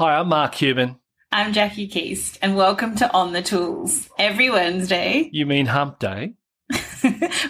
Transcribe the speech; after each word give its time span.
Hi, 0.00 0.16
I'm 0.16 0.28
Mark 0.28 0.54
Kuban. 0.54 0.96
I'm 1.30 1.52
Jackie 1.52 1.86
Keast, 1.86 2.38
and 2.40 2.56
welcome 2.56 2.94
to 2.96 3.12
On 3.12 3.34
the 3.34 3.42
Tools. 3.42 4.08
Every 4.18 4.48
Wednesday, 4.48 5.28
You 5.32 5.44
mean 5.44 5.66
hump 5.66 5.98
day? 5.98 6.32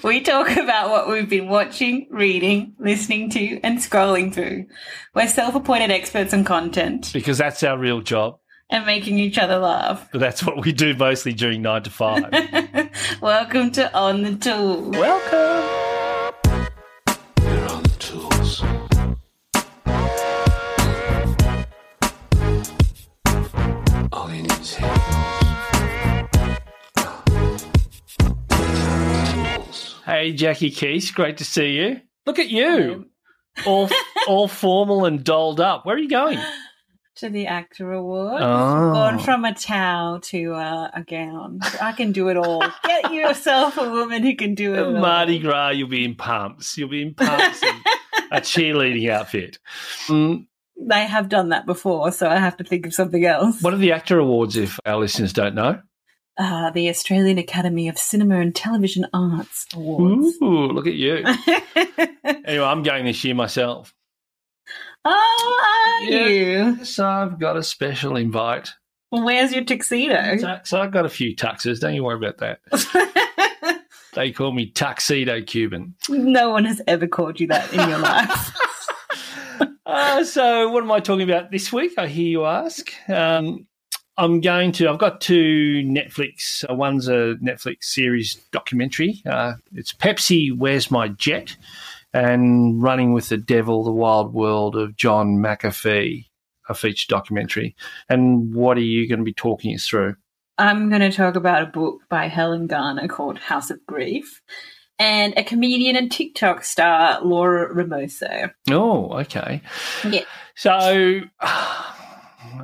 we 0.03 0.21
talk 0.21 0.51
about 0.57 0.91
what 0.91 1.09
we've 1.09 1.29
been 1.29 1.49
watching, 1.49 2.09
reading, 2.11 2.75
listening 2.81 3.31
to, 3.31 3.61
and 3.61 3.79
scrolling 3.79 4.35
through. 4.35 4.67
We're 5.15 5.29
self 5.29 5.55
appointed 5.55 5.93
experts 5.93 6.35
on 6.35 6.43
content 6.43 7.11
Because 7.13 7.39
that's 7.39 7.63
our 7.63 7.79
real 7.79 8.01
job. 8.01 8.41
and 8.69 8.85
making 8.85 9.21
each 9.21 9.39
other 9.39 9.59
laugh. 9.59 10.09
But 10.11 10.19
that's 10.19 10.43
what 10.45 10.65
we 10.65 10.73
do 10.73 10.93
mostly 10.97 11.33
during 11.33 11.63
nine 11.63 11.85
to 11.85 11.91
five. 11.91 12.25
welcome 13.23 13.71
to 13.73 13.95
On 13.97 14.23
the 14.23 14.35
Tools. 14.35 14.97
Welcome. 14.97 15.90
Hey, 30.21 30.33
Jackie 30.35 30.71
Keast, 30.71 31.15
great 31.15 31.39
to 31.39 31.47
see 31.47 31.77
you. 31.79 31.99
Look 32.27 32.39
at 32.39 32.51
you, 32.51 33.07
all 33.65 33.89
all 34.29 34.49
formal 34.49 35.07
and 35.07 35.25
dolled 35.25 35.61
up. 35.61 35.87
Where 35.87 35.97
are 35.97 35.99
you 35.99 36.11
going? 36.11 36.39
To 37.17 37.31
the 37.31 37.47
AACTA 37.47 37.97
Awards. 37.99 38.45
Oh. 38.45 38.93
Gone 38.93 39.19
from 39.19 39.47
a 39.47 39.55
towel 39.55 40.21
to 40.21 40.53
uh, 40.53 40.91
a 40.93 41.03
gown. 41.05 41.61
I 41.81 41.93
can 41.93 42.13
do 42.13 42.29
it 42.29 42.37
all. 42.37 42.63
Get 42.85 43.15
yourself 43.15 43.79
a 43.79 43.89
woman 43.89 44.23
who 44.23 44.37
can 44.37 44.55
do 44.55 44.75
it 44.75 44.81
all. 44.81 44.93
Mardi 45.01 45.39
Gras, 45.39 45.71
you'll 45.71 45.89
be 45.89 46.05
in 46.05 46.15
pumps. 46.17 46.77
You'll 46.77 46.91
be 46.91 47.01
in 47.01 47.15
pumps 47.15 47.63
and 47.63 47.81
a 48.31 48.41
cheerleading 48.43 49.09
outfit. 49.11 49.59
Mm, 50.09 50.45
They 50.79 51.07
have 51.07 51.31
done 51.31 51.49
that 51.49 51.65
before, 51.65 52.13
so 52.13 52.29
I 52.29 52.37
have 52.37 52.59
to 52.59 52.65
think 52.65 52.85
of 52.85 52.93
something 52.93 53.25
else. 53.25 53.63
what 53.63 53.73
are 53.73 53.79
the 53.79 53.89
AACTA 53.89 54.21
awards? 54.21 54.59
If 54.59 54.79
our 54.85 54.99
listeners 54.99 55.33
don't 55.33 55.55
know, 55.55 55.81
Uh, 56.41 56.71
the 56.71 56.89
Australian 56.89 57.37
Academy 57.37 57.87
of 57.89 57.99
Cinema 57.99 58.41
and 58.41 58.55
Television 58.55 59.07
Arts 59.13 59.67
Awards. 59.75 60.37
ooh, 60.43 60.69
look 60.69 60.87
at 60.87 60.95
you. 60.95 61.23
Anyway, 62.45 62.65
I'm 62.65 62.83
going 62.83 63.05
this 63.05 63.23
year 63.25 63.35
myself. 63.35 63.95
oh, 65.05 66.01
are 66.03 66.11
Yeah. 66.11 66.27
you? 66.27 66.85
So 66.85 67.07
I've 67.07 67.39
got 67.39 67.57
a 67.57 67.63
special 67.63 68.17
invite. 68.17 68.71
Well, 69.13 69.25
where's 69.25 69.53
your 69.53 69.65
tuxedo? 69.65 70.37
So, 70.39 70.59
so 70.65 70.81
I've 70.81 70.93
got 70.93 71.05
a 71.07 71.09
few 71.11 71.35
tuxes. 71.37 71.81
Don't 71.81 71.95
you 71.95 72.05
worry 72.05 72.17
about 72.17 72.39
that. 72.39 72.61
They 74.15 74.33
call 74.33 74.51
me 74.51 74.67
Tuxedo 74.71 75.41
Kuban. 75.41 75.93
no 76.09 76.51
one 76.51 76.65
has 76.65 76.83
ever 76.89 77.07
called 77.07 77.39
you 77.39 77.47
that 77.49 77.73
in 77.73 77.89
your 77.89 77.99
life. 77.99 78.57
Uh, 79.87 80.23
so, 80.25 80.71
what 80.71 80.85
am 80.85 80.93
I 80.93 81.01
talking 81.01 81.29
about 81.29 81.51
this 81.51 81.73
week? 81.73 81.95
I 81.99 82.07
hear 82.07 82.27
you 82.27 82.45
ask. 82.47 82.93
Um, 83.09 83.67
I'm 84.21 84.43
going 84.43 84.73
to. 84.73 84.91
I've 84.91 84.99
got 84.99 85.23
two 85.23 85.83
Netflix. 85.83 86.63
Uh, 86.69 86.75
one's 86.75 87.09
a 87.09 87.37
Netflix 87.43 87.85
series 87.85 88.35
documentary. 88.53 89.23
Uh, 89.25 89.55
it's 89.73 89.95
Pepsi. 89.95 90.55
Where's 90.55 90.91
my 90.91 91.09
jet? 91.09 91.57
And 92.13 92.83
Running 92.83 93.15
with 93.15 93.31
the 93.31 93.39
Devil: 93.39 93.83
The 93.83 93.93
Wild 93.93 94.35
World 94.35 94.77
of 94.77 94.95
John 94.95 95.39
McAfee, 95.39 96.27
a 96.69 96.75
feature 96.75 97.07
documentary. 97.09 97.75
And 98.11 98.53
what 98.53 98.77
are 98.77 98.83
you 98.83 99.09
going 99.09 99.21
to 99.21 99.25
be 99.25 99.33
talking 99.33 99.75
us 99.75 99.87
through? 99.87 100.17
I'm 100.59 100.91
going 100.91 101.01
to 101.01 101.11
talk 101.11 101.35
about 101.35 101.63
a 101.63 101.67
book 101.67 102.03
by 102.11 102.29
Helen 102.29 102.67
Garner 102.67 103.09
called 103.09 103.39
House 103.39 103.71
of 103.71 103.79
Grief 103.87 104.43
and 104.99 105.33
a 105.39 105.43
comedian 105.43 105.97
and 105.97 106.13
TikTok 106.13 106.63
star, 106.63 107.23
Laura 107.23 107.75
Ramoso. 107.75 108.51
Oh, 108.71 109.19
okay. 109.21 109.63
Yeah. 110.07 110.25
So, 110.57 111.23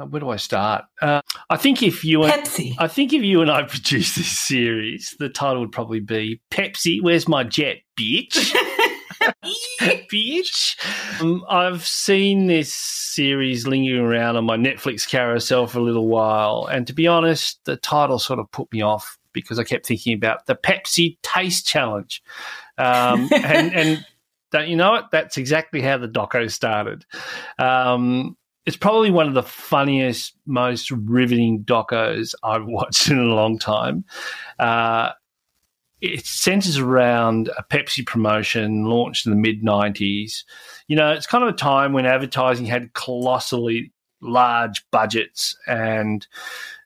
where 0.09 0.21
do 0.21 0.31
I 0.31 0.37
start? 0.37 0.85
Uh, 1.01 1.21
I 1.51 1.57
think 1.57 1.83
if 1.83 2.05
you 2.05 2.25
and 2.25 2.43
Pepsi. 2.43 2.75
I 2.79 2.89
think 2.89 3.13
if 3.13 3.23
you 3.23 3.43
and 3.43 3.51
I 3.51 3.63
produce 3.69 4.15
this 4.15 4.39
series, 4.39 5.15
the 5.19 5.29
title 5.29 5.61
would 5.61 5.73
probably 5.73 6.01
be 6.01 6.41
Pepsi. 6.51 7.03
Where's 7.03 7.29
my 7.29 7.45
jet, 7.45 7.79
bitch? 7.99 8.55
bitch. 9.81 11.21
Um, 11.21 11.45
I've 11.49 11.87
seen 11.87 12.47
this 12.47 12.73
series 12.73 13.67
lingering 13.67 14.01
around 14.01 14.37
on 14.37 14.45
my 14.45 14.57
Netflix 14.57 15.09
carousel 15.09 15.67
for 15.67 15.79
a 15.79 15.83
little 15.83 16.09
while, 16.09 16.69
and 16.71 16.87
to 16.87 16.93
be 16.93 17.07
honest, 17.07 17.61
the 17.65 17.77
title 17.77 18.19
sort 18.19 18.39
of 18.39 18.51
put 18.51 18.71
me 18.73 18.83
off 18.83 19.19
because 19.33 19.59
I 19.59 19.65
kept 19.65 19.87
thinking 19.87 20.15
about 20.15 20.47
the 20.47 20.55
Pepsi 20.55 21.19
Taste 21.23 21.67
Challenge, 21.67 22.23
um, 22.79 23.29
and 23.33 23.75
and 23.75 24.07
don't 24.53 24.69
you 24.69 24.77
know 24.77 24.95
it? 24.95 25.07
That's 25.13 25.37
exactly 25.37 25.81
how 25.81 25.99
the 25.99 26.09
doco 26.09 26.51
started. 26.51 27.05
Um, 27.59 28.37
it's 28.67 28.77
probably 28.77 29.11
one 29.11 29.29
of 29.29 29.35
the 29.35 29.43
funniest, 29.43 30.35
most 30.45 30.91
riveting 30.91 31.65
docos 31.65 32.35
I've 32.43 32.67
watched 32.67 33.09
in 33.09 33.19
a 33.19 33.35
long 33.35 33.59
time. 33.59 34.05
Uh, 34.59 35.13
it 36.01 36.27
centers 36.27 36.77
around 36.77 37.49
a 37.57 37.63
Pepsi 37.63 38.05
promotion 38.05 38.85
launched 38.85 39.25
in 39.25 39.31
the 39.31 39.39
mid 39.39 39.63
90s. 39.63 40.45
You 40.89 40.97
know, 40.97 41.13
it's 41.13 41.27
kind 41.27 41.43
of 41.43 41.49
a 41.49 41.57
time 41.57 41.93
when 41.93 42.05
advertising 42.05 42.67
had 42.67 42.93
colossally 42.93 43.93
large 44.21 44.85
budgets 44.91 45.57
and 45.67 46.27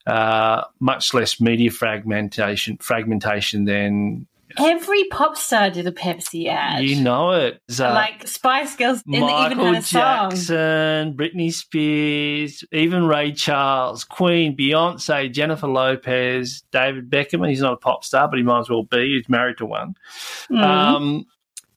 uh, 0.06 0.64
much 0.78 1.12
less 1.12 1.40
media 1.40 1.70
fragmentation 1.70 2.76
fragmentation 2.78 3.64
than 3.64 4.26
Every 4.58 5.04
pop 5.04 5.36
star 5.36 5.70
did 5.70 5.86
a 5.86 5.92
Pepsi 5.92 6.48
ad. 6.48 6.84
you 6.84 7.00
know 7.02 7.32
it. 7.32 7.60
So- 7.68 7.88
like 7.92 8.26
Spice 8.26 8.76
Girls, 8.76 9.02
and 9.06 9.14
they 9.14 9.18
even 9.18 9.28
Michael 9.58 9.64
had 9.66 9.76
a 9.76 9.82
song. 9.82 10.30
Jackson, 10.30 11.14
Britney 11.14 11.52
Spears, 11.52 12.64
even 12.72 13.06
Ray 13.06 13.32
Charles, 13.32 14.04
Queen, 14.04 14.56
Beyonce, 14.56 15.32
Jennifer 15.32 15.68
Lopez, 15.68 16.62
David 16.72 17.10
Beckham. 17.10 17.48
He's 17.48 17.60
not 17.60 17.74
a 17.74 17.76
pop 17.78 18.04
star, 18.04 18.28
but 18.28 18.38
he 18.38 18.42
might 18.42 18.60
as 18.60 18.70
well 18.70 18.84
be. 18.84 19.16
He's 19.16 19.28
married 19.28 19.58
to 19.58 19.66
one. 19.66 19.94
Mm. 20.50 20.62
Um, 20.64 21.24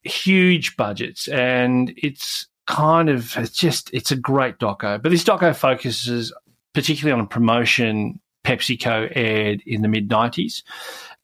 huge 0.04 0.76
budgets, 0.78 1.28
and 1.28 1.94
it's 1.98 2.48
kind 2.68 3.10
of 3.10 3.36
it's 3.38 3.52
just 3.52 3.94
it's 3.94 4.12
a 4.12 4.16
great 4.16 4.58
doco. 4.60 5.02
But 5.02 5.10
this 5.10 5.24
doco 5.24 5.56
focuses 5.56 6.34
particularly 6.74 7.20
on 7.20 7.26
a 7.26 7.28
promotion 7.28 8.20
PepsiCo 8.46 9.12
aired 9.16 9.62
in 9.66 9.82
the 9.82 9.88
mid 9.88 10.10
'90s, 10.10 10.64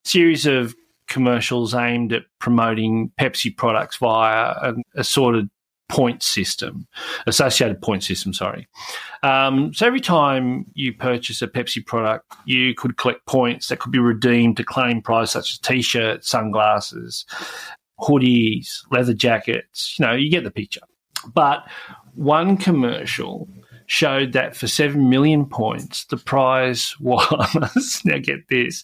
series 0.03 0.45
of 0.45 0.75
commercials 1.09 1.73
aimed 1.73 2.13
at 2.13 2.23
promoting 2.39 3.11
Pepsi 3.19 3.55
products 3.55 3.97
via 3.97 4.55
an 4.61 4.83
assorted 4.95 5.49
point 5.89 6.21
system, 6.21 6.87
associated 7.25 7.81
point 7.81 8.03
system, 8.03 8.31
sorry. 8.31 8.67
Um, 9.23 9.73
so 9.73 9.85
every 9.87 9.99
time 9.99 10.65
you 10.73 10.93
purchase 10.93 11.41
a 11.41 11.47
Pepsi 11.47 11.85
product, 11.85 12.31
you 12.45 12.75
could 12.75 12.97
collect 12.97 13.25
points 13.25 13.67
that 13.67 13.79
could 13.79 13.91
be 13.91 13.99
redeemed 13.99 14.57
to 14.57 14.63
claim 14.63 15.01
prizes 15.01 15.31
such 15.31 15.53
as 15.53 15.59
t-shirts, 15.59 16.29
sunglasses, 16.29 17.25
hoodies, 17.99 18.83
leather 18.91 19.13
jackets, 19.13 19.97
you 19.97 20.05
know, 20.05 20.13
you 20.13 20.29
get 20.29 20.43
the 20.43 20.51
picture. 20.51 20.81
But 21.33 21.67
one 22.13 22.55
commercial 22.55 23.49
showed 23.89 24.33
that 24.33 24.55
for 24.55 24.67
7 24.67 25.09
million 25.09 25.47
points, 25.47 26.05
the 26.05 26.17
prize 26.17 26.95
was, 26.99 28.01
now 28.05 28.19
get 28.19 28.47
this, 28.47 28.83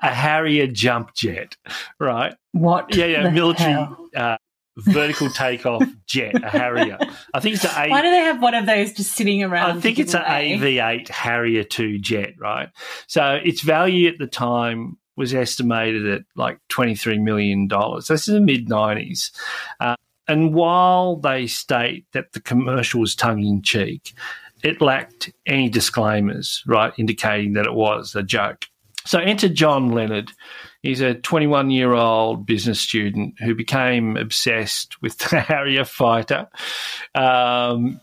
a 0.00 0.14
Harrier 0.14 0.68
jump 0.68 1.12
jet, 1.14 1.56
right? 1.98 2.34
what? 2.52 2.94
Yeah, 2.94 3.06
yeah, 3.06 3.30
military 3.30 3.88
uh, 4.14 4.36
vertical 4.76 5.28
takeoff 5.28 5.82
jet, 6.06 6.36
a 6.42 6.48
Harrier. 6.48 6.98
I 7.34 7.40
think 7.40 7.56
it's 7.56 7.64
a 7.64 7.88
Why 7.88 8.00
do 8.00 8.10
they 8.10 8.18
have 8.18 8.40
one 8.40 8.54
of 8.54 8.66
those 8.66 8.92
just 8.92 9.16
sitting 9.16 9.42
around? 9.42 9.76
I 9.76 9.80
think 9.80 9.98
it's 9.98 10.14
an? 10.14 10.22
AV8 10.22 11.08
Harrier 11.08 11.64
2 11.64 11.98
jet, 11.98 12.34
right? 12.38 12.68
So 13.08 13.40
its 13.44 13.60
value 13.60 14.08
at 14.08 14.18
the 14.18 14.28
time 14.28 14.98
was 15.16 15.34
estimated 15.34 16.06
at 16.06 16.22
like 16.36 16.60
$23 16.70 17.20
million. 17.20 17.68
This 17.68 18.28
is 18.28 18.34
the 18.34 18.40
mid 18.40 18.68
90s. 18.68 19.32
Uh, 19.80 19.96
and 20.28 20.54
while 20.54 21.16
they 21.16 21.46
state 21.46 22.06
that 22.12 22.32
the 22.32 22.40
commercial 22.40 23.00
was 23.00 23.14
tongue 23.14 23.44
in 23.44 23.62
cheek, 23.62 24.14
it 24.64 24.80
lacked 24.80 25.30
any 25.46 25.68
disclaimers, 25.68 26.62
right, 26.66 26.92
indicating 26.96 27.52
that 27.52 27.66
it 27.66 27.74
was 27.74 28.14
a 28.16 28.22
joke. 28.22 28.64
So 29.04 29.18
enter 29.18 29.48
John 29.50 29.90
Leonard. 29.92 30.32
He's 30.82 31.02
a 31.02 31.14
21 31.14 31.70
year 31.70 31.92
old 31.92 32.46
business 32.46 32.80
student 32.80 33.34
who 33.40 33.54
became 33.54 34.16
obsessed 34.16 35.00
with 35.02 35.18
the 35.30 35.40
Harrier 35.40 35.84
fighter. 35.84 36.48
Um, 37.14 38.00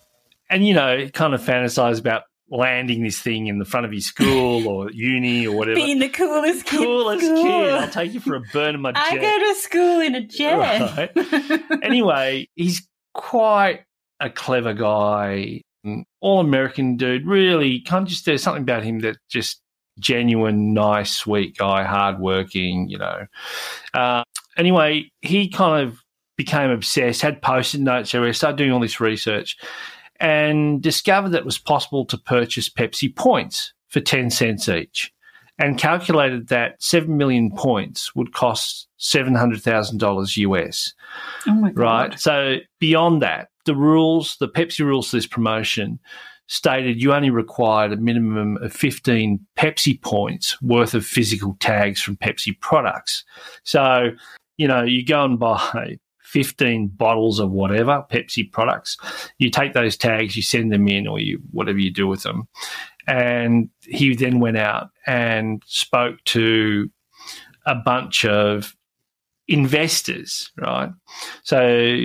and, 0.50 0.66
you 0.66 0.76
know, 0.76 1.10
kind 1.10 1.34
of 1.34 1.42
fantasized 1.42 2.00
about 2.00 2.24
landing 2.52 3.02
this 3.02 3.18
thing 3.18 3.48
in 3.48 3.58
the 3.58 3.66
front 3.66 3.86
of 3.86 3.92
his 3.92 4.06
school 4.06 4.68
or 4.68 4.92
uni 4.92 5.48
or 5.48 5.58
whatever. 5.58 5.76
Being 5.76 6.00
the 6.00 6.10
coolest 6.10 6.66
kid. 6.66 6.78
Coolest 6.78 7.26
school. 7.26 7.44
kid. 7.44 7.74
I'll 7.74 7.90
take 7.90 8.14
you 8.14 8.20
for 8.20 8.36
a 8.36 8.42
burn 8.54 8.76
in 8.76 8.82
my 8.82 8.92
jet. 8.92 9.02
I 9.02 9.18
go 9.18 9.40
to 9.40 9.56
school 9.56 10.00
in 10.02 10.14
a 10.14 10.22
jet. 10.22 11.12
Right. 11.16 11.82
anyway, 11.82 12.50
he's 12.54 12.88
quite 13.16 13.86
a 14.20 14.30
clever 14.30 14.74
guy, 14.74 15.64
all 16.22 16.40
American 16.40 16.96
dude. 16.98 17.28
Really, 17.28 17.82
kind 17.82 18.04
of 18.04 18.10
just 18.10 18.26
there's 18.26 18.42
something 18.44 18.64
about 18.64 18.84
him 18.84 19.00
that 19.00 19.18
just 19.30 19.62
genuine, 20.00 20.74
nice, 20.74 21.12
sweet 21.12 21.58
guy, 21.58 21.84
hardworking. 21.84 22.88
You 22.90 22.98
know. 23.00 23.26
Uh, 23.94 24.24
anyway, 24.58 25.12
he 25.22 25.50
kind 25.50 25.88
of 25.88 26.00
became 26.38 26.70
obsessed. 26.72 27.22
Had 27.22 27.42
post-it 27.42 27.82
notes 27.82 28.16
everywhere. 28.16 28.34
Started 28.34 28.58
doing 28.58 28.72
all 28.72 28.80
this 28.80 29.00
research. 29.02 29.58
and 30.20 30.82
discovered 30.84 31.30
that 31.30 31.40
it 31.40 31.46
was 31.46 31.58
possible 31.58 32.06
to 32.06 32.18
purchase 32.18 32.70
Pepsi 32.70 33.14
points 33.16 33.74
for 33.90 34.00
10 34.00 34.30
cents 34.30 34.70
each 34.70 35.12
and 35.58 35.80
calculated 35.80 36.48
that 36.50 36.76
7 36.82 37.18
million 37.18 37.50
points 37.52 38.16
would 38.16 38.32
cost 38.34 38.88
$700,000 39.00 40.38
US, 40.38 40.94
Oh 41.48 41.54
my 41.56 41.72
god. 41.72 41.82
right? 41.82 42.20
So 42.20 42.58
beyond 42.80 43.22
that, 43.22 43.50
the 43.66 43.76
rules, 43.76 44.38
the 44.40 44.48
Pepsi 44.50 44.86
rules 44.86 45.10
for 45.10 45.18
this 45.18 45.28
promotion 45.28 46.00
stated 46.48 47.02
you 47.02 47.14
only 47.14 47.30
required 47.30 47.94
a 47.94 47.98
minimum 47.98 48.58
of 48.58 48.74
15 48.74 49.40
Pepsi 49.58 50.02
points 50.02 50.62
worth 50.62 50.94
of 50.94 51.06
physical 51.06 51.56
tags 51.60 52.02
from 52.02 52.18
Pepsi 52.18 52.60
products. 52.60 53.24
So, 53.64 54.10
you 54.58 54.68
know, 54.68 54.84
you 54.84 55.06
go 55.06 55.24
and 55.24 55.40
buy 55.40 55.98
15 56.24 56.88
bottles 56.88 57.40
of 57.40 57.52
whatever 57.52 58.06
Pepsi 58.12 58.52
products, 58.52 58.98
you 59.38 59.50
take 59.50 59.74
those 59.74 59.98
tags, 59.98 60.36
you 60.36 60.42
send 60.42 60.72
them 60.72 60.88
in, 60.88 61.08
or 61.08 61.20
you 61.20 61.42
whatever 61.52 61.78
you 61.78 61.92
do 61.92 62.08
with 62.08 62.24
them. 62.24 62.48
And 63.08 63.70
he 63.82 64.16
then 64.16 64.40
went 64.40 64.58
out 64.58 64.90
and 65.06 65.62
spoke 65.66 66.24
to 66.26 66.90
a 67.66 67.76
bunch 67.76 68.26
of 68.26 68.76
investors, 69.48 70.52
right? 70.58 70.90
So 71.44 71.98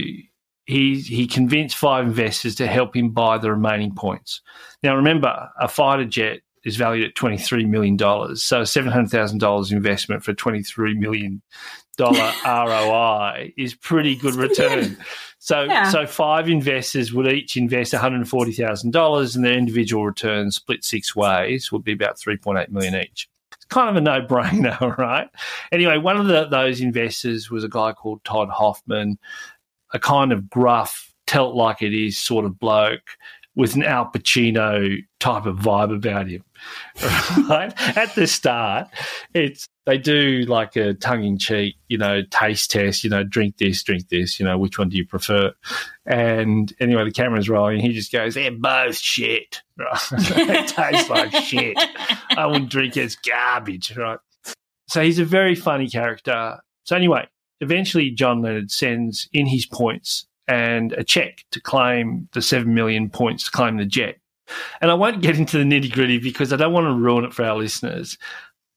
he 0.67 1.01
he 1.01 1.27
convinced 1.27 1.77
five 1.77 2.05
investors 2.07 2.55
to 2.57 2.67
help 2.67 2.95
him 2.95 3.11
buy 3.11 3.39
the 3.39 3.51
remaining 3.51 3.95
points. 3.95 4.41
Now 4.83 4.95
remember, 4.97 5.49
a 5.61 5.69
fighter 5.69 6.05
jet 6.05 6.41
is 6.65 6.77
valued 6.77 7.07
at 7.09 7.15
twenty 7.15 7.39
three 7.39 7.65
million 7.65 7.97
dollars, 7.97 8.43
so 8.43 8.65
seven 8.65 8.91
hundred 8.93 9.11
thousand 9.11 9.39
dollars 9.39 9.73
investment 9.73 10.25
for 10.25 10.35
twenty 10.35 10.63
three 10.63 10.95
million 10.95 11.41
dollar 11.97 12.33
ROI 12.45 13.55
is 13.57 13.75
pretty 13.75 14.17
good 14.17 14.35
return. 14.35 14.97
So 15.39 15.63
Yeah. 15.63 15.89
so 15.91 16.07
five 16.07 16.49
investors 16.49 17.13
would 17.13 17.31
each 17.33 17.57
invest 17.57 17.93
one 17.93 18.03
hundred 18.03 18.29
forty 18.29 18.53
thousand 18.53 18.91
dollars, 18.91 19.37
and 19.37 19.45
their 19.45 19.57
individual 19.57 20.05
returns 20.05 20.57
split 20.57 20.85
six 20.85 21.15
ways 21.15 21.71
would 21.71 21.85
be 21.85 21.93
about 21.93 22.19
three 22.19 22.37
point 22.37 22.59
eight 22.59 22.71
million 22.73 22.97
each. 22.97 23.29
It's 23.55 23.65
kind 23.67 23.89
of 23.89 23.97
a 23.97 24.01
no 24.01 24.21
brainer, 24.23 24.79
right? 24.99 25.29
Anyway, 25.71 25.99
one 25.99 26.17
of 26.17 26.27
the, 26.27 26.47
those 26.47 26.81
investors 26.81 27.51
was 27.51 27.63
a 27.65 27.69
guy 27.69 27.93
called 27.93 28.25
Todd 28.25 28.49
Hoffman, 28.51 29.19
a 29.93 29.99
kind 29.99 30.33
of 30.33 30.49
gruff, 30.51 31.13
tell 31.27 31.51
it 31.51 31.55
like 31.55 31.83
it 31.83 31.95
is 31.95 32.19
sort 32.19 32.45
of 32.45 32.59
bloke 32.59 33.17
with 33.57 33.75
an 33.75 33.83
Al 33.83 34.05
Pacino 34.05 34.99
type 35.19 35.47
of 35.47 35.57
vibe 35.57 35.95
about 35.95 36.29
him. 36.29 36.45
Right 37.49 37.73
at 37.97 38.15
the 38.15 38.27
start, 38.27 38.89
it's 39.35 39.69
they 39.87 39.99
do 39.99 40.45
like 40.49 40.75
a 40.77 40.95
tongue 40.95 41.25
in 41.25 41.39
cheek, 41.39 41.77
you 41.89 41.97
know, 41.97 42.23
taste 42.31 42.71
test. 42.71 43.05
You 43.05 43.11
know, 43.11 43.25
drink 43.25 43.59
this, 43.59 43.83
drink 43.83 44.09
this. 44.09 44.41
You 44.41 44.47
know, 44.47 44.59
which 44.59 44.79
one 44.79 44.89
do 44.89 44.97
you 44.97 45.07
prefer? 45.07 45.53
And 46.05 46.73
anyway, 46.81 47.05
the 47.05 47.13
camera's 47.13 47.49
rolling. 47.49 47.81
He 47.81 47.93
just 47.93 48.11
goes, 48.13 48.35
"They're 48.35 48.51
both 48.51 48.97
shit. 48.97 49.63
Right? 49.79 50.01
they 50.11 50.67
taste 50.67 51.11
like 51.11 51.33
shit. 51.33 51.77
I 52.31 52.47
wouldn't 52.47 52.71
drink 52.71 52.97
it. 52.97 53.05
It's 53.05 53.17
garbage." 53.17 53.97
Right. 53.97 54.19
So 54.89 55.03
he's 55.03 55.19
a 55.19 55.25
very 55.25 55.55
funny 55.55 55.89
character. 55.89 56.59
So 56.85 56.97
anyway, 56.97 57.29
eventually 57.61 58.11
John 58.11 58.43
Leonard 58.43 58.71
sends 58.71 59.29
in 59.33 59.47
his 59.47 59.67
points 59.67 60.27
and 60.49 60.93
a 60.93 61.05
check 61.05 61.45
to 61.51 61.61
claim 61.61 62.29
the 62.33 62.43
7 62.43 62.73
million 62.73 63.11
points 63.11 63.45
to 63.45 63.51
claim 63.51 63.77
the 63.77 63.85
jet. 63.85 64.19
And 64.81 64.91
I 64.91 64.95
won't 64.95 65.23
get 65.23 65.37
into 65.37 65.59
the 65.59 65.65
nitty 65.65 65.93
gritty 65.93 66.19
because 66.19 66.53
I 66.53 66.57
don't 66.57 66.73
want 66.73 66.87
to 66.87 66.95
ruin 66.95 67.25
it 67.25 67.35
for 67.35 67.45
our 67.45 67.57
listeners, 67.57 68.17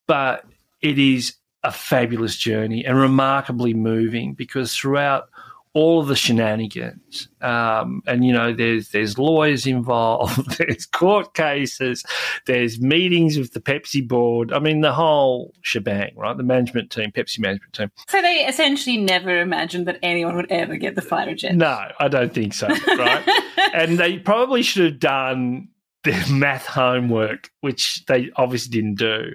but 0.08 0.46
it 0.82 0.98
is 0.98 1.36
a 1.64 1.72
fabulous 1.72 2.38
journey 2.38 2.86
and 2.86 2.98
remarkably 2.98 3.74
moving 3.74 4.34
because 4.34 4.76
throughout 4.76 5.30
all 5.74 6.02
of 6.02 6.08
the 6.08 6.16
shenanigans, 6.16 7.28
um, 7.42 8.02
and 8.08 8.26
you 8.26 8.34
know, 8.34 8.54
there's 8.54 8.90
there's 8.90 9.18
lawyers 9.18 9.68
involved, 9.68 10.58
there's 10.58 10.86
court 10.86 11.34
cases, 11.34 12.04
there's 12.46 12.80
meetings 12.80 13.38
with 13.38 13.54
the 13.54 13.62
Pepsi 13.62 14.06
board. 14.06 14.52
I 14.52 14.60
mean, 14.60 14.82
the 14.82 14.94
whole 14.94 15.54
shebang, 15.62 16.14
right? 16.16 16.36
The 16.36 16.44
management 16.44 16.92
team, 16.92 17.12
Pepsi 17.12 17.40
management 17.40 17.74
team. 17.74 17.92
So 18.08 18.22
they 18.22 18.46
essentially 18.48 18.98
never 18.98 19.40
imagined 19.42 19.88
that 19.88 20.00
anyone 20.02 20.36
would 20.36 20.52
ever 20.52 20.76
get 20.76 20.96
the 20.96 21.02
fighter 21.02 21.36
jet. 21.36 21.56
No, 21.56 21.80
I 22.00 22.08
don't 22.08 22.34
think 22.34 22.54
so, 22.54 22.68
right? 22.68 23.28
and 23.74 23.98
they 24.00 24.18
probably 24.18 24.64
should 24.64 24.86
have 24.86 25.00
done 25.00 25.70
their 26.04 26.24
math 26.32 26.66
homework, 26.66 27.50
which 27.62 28.06
they 28.06 28.30
obviously 28.38 28.72
didn't 28.72 28.96
do. 28.96 29.34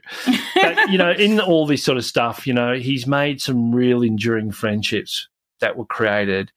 But, 0.55 0.91
you 0.91 0.99
know, 0.99 1.11
in 1.11 1.41
all 1.41 1.67
this 1.67 1.85
sort 1.85 1.99
of 1.99 2.05
stuff, 2.05 2.47
you 2.47 2.55
know, 2.55 2.75
he's 2.75 3.07
made 3.07 3.41
some 3.41 3.75
real 3.75 4.03
enduring 4.03 4.51
friendships 4.51 5.29
that 5.64 5.78
were 5.78 5.87
created. 5.87 6.52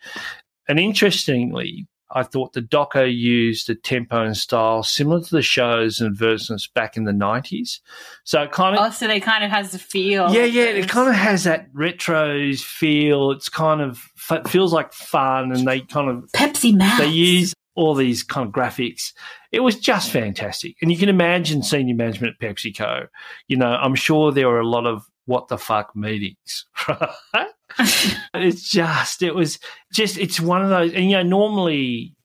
And 0.68 0.80
interestingly, 0.80 1.88
I 2.12 2.24
thought 2.24 2.54
the 2.54 2.62
doco 2.62 3.06
used 3.06 3.70
a 3.70 3.76
tempo 3.76 4.24
and 4.24 4.36
style 4.36 4.84
similar 4.84 5.22
to 5.22 5.36
the 5.36 5.42
shows 5.42 6.00
and 6.00 6.12
advertisements 6.12 6.68
back 6.68 6.98
in 6.98 7.06
the 7.06 7.14
90s. 7.14 7.80
So 8.26 8.44
it 8.44 8.52
kind 8.52 8.78
of 8.78 8.86
oh, 8.86 8.92
so 8.92 9.08
they 9.08 9.20
kind 9.22 9.44
of 9.44 9.52
has 9.52 9.72
the 9.72 9.80
feel. 9.80 10.34
yeah, 10.34 10.46
yeah, 10.46 10.64
it 10.64 10.90
kind 10.90 11.10
of 11.10 11.16
has 11.16 11.46
that 11.46 11.72
retros 11.74 12.62
feel. 12.62 13.32
It's 13.32 13.50
kind 13.50 13.82
of 13.82 14.02
f- 14.30 14.50
feels 14.50 14.74
like 14.74 14.94
fun, 14.94 15.52
and 15.52 15.68
they 15.68 15.82
kind 15.82 16.10
of 16.10 16.30
Pepsi 16.32 16.76
Max. 16.76 17.00
they 17.00 17.08
use 17.08 17.54
all 17.76 17.94
these 17.94 18.24
kind 18.24 18.48
of 18.48 18.54
graphics. 18.54 19.14
It 19.52 19.60
was 19.62 19.78
just 19.78 20.12
fantastic, 20.12 20.76
and 20.82 20.92
you 20.92 20.98
can 20.98 21.10
imagine 21.10 21.64
senior 21.64 21.96
management 21.96 22.36
at 22.42 22.48
PepsiCo. 22.48 23.08
You 23.48 23.58
know, 23.58 23.72
I'm 23.72 23.96
sure 23.96 24.32
there 24.32 24.48
were 24.48 24.60
a 24.60 24.68
lot 24.68 24.86
of 24.86 25.04
what 25.28 25.48
the 25.48 25.58
fuck 25.60 25.96
meetings, 25.96 26.66
right? 26.90 27.50
it's 28.34 28.68
just, 28.70 29.22
it 29.22 29.36
was 29.36 29.60
just, 29.94 30.18
it's 30.18 30.40
one 30.40 30.64
of 30.64 30.70
those, 30.70 30.92
and 30.94 31.06
you 31.06 31.18
know, 31.18 31.24
normally 31.24 32.16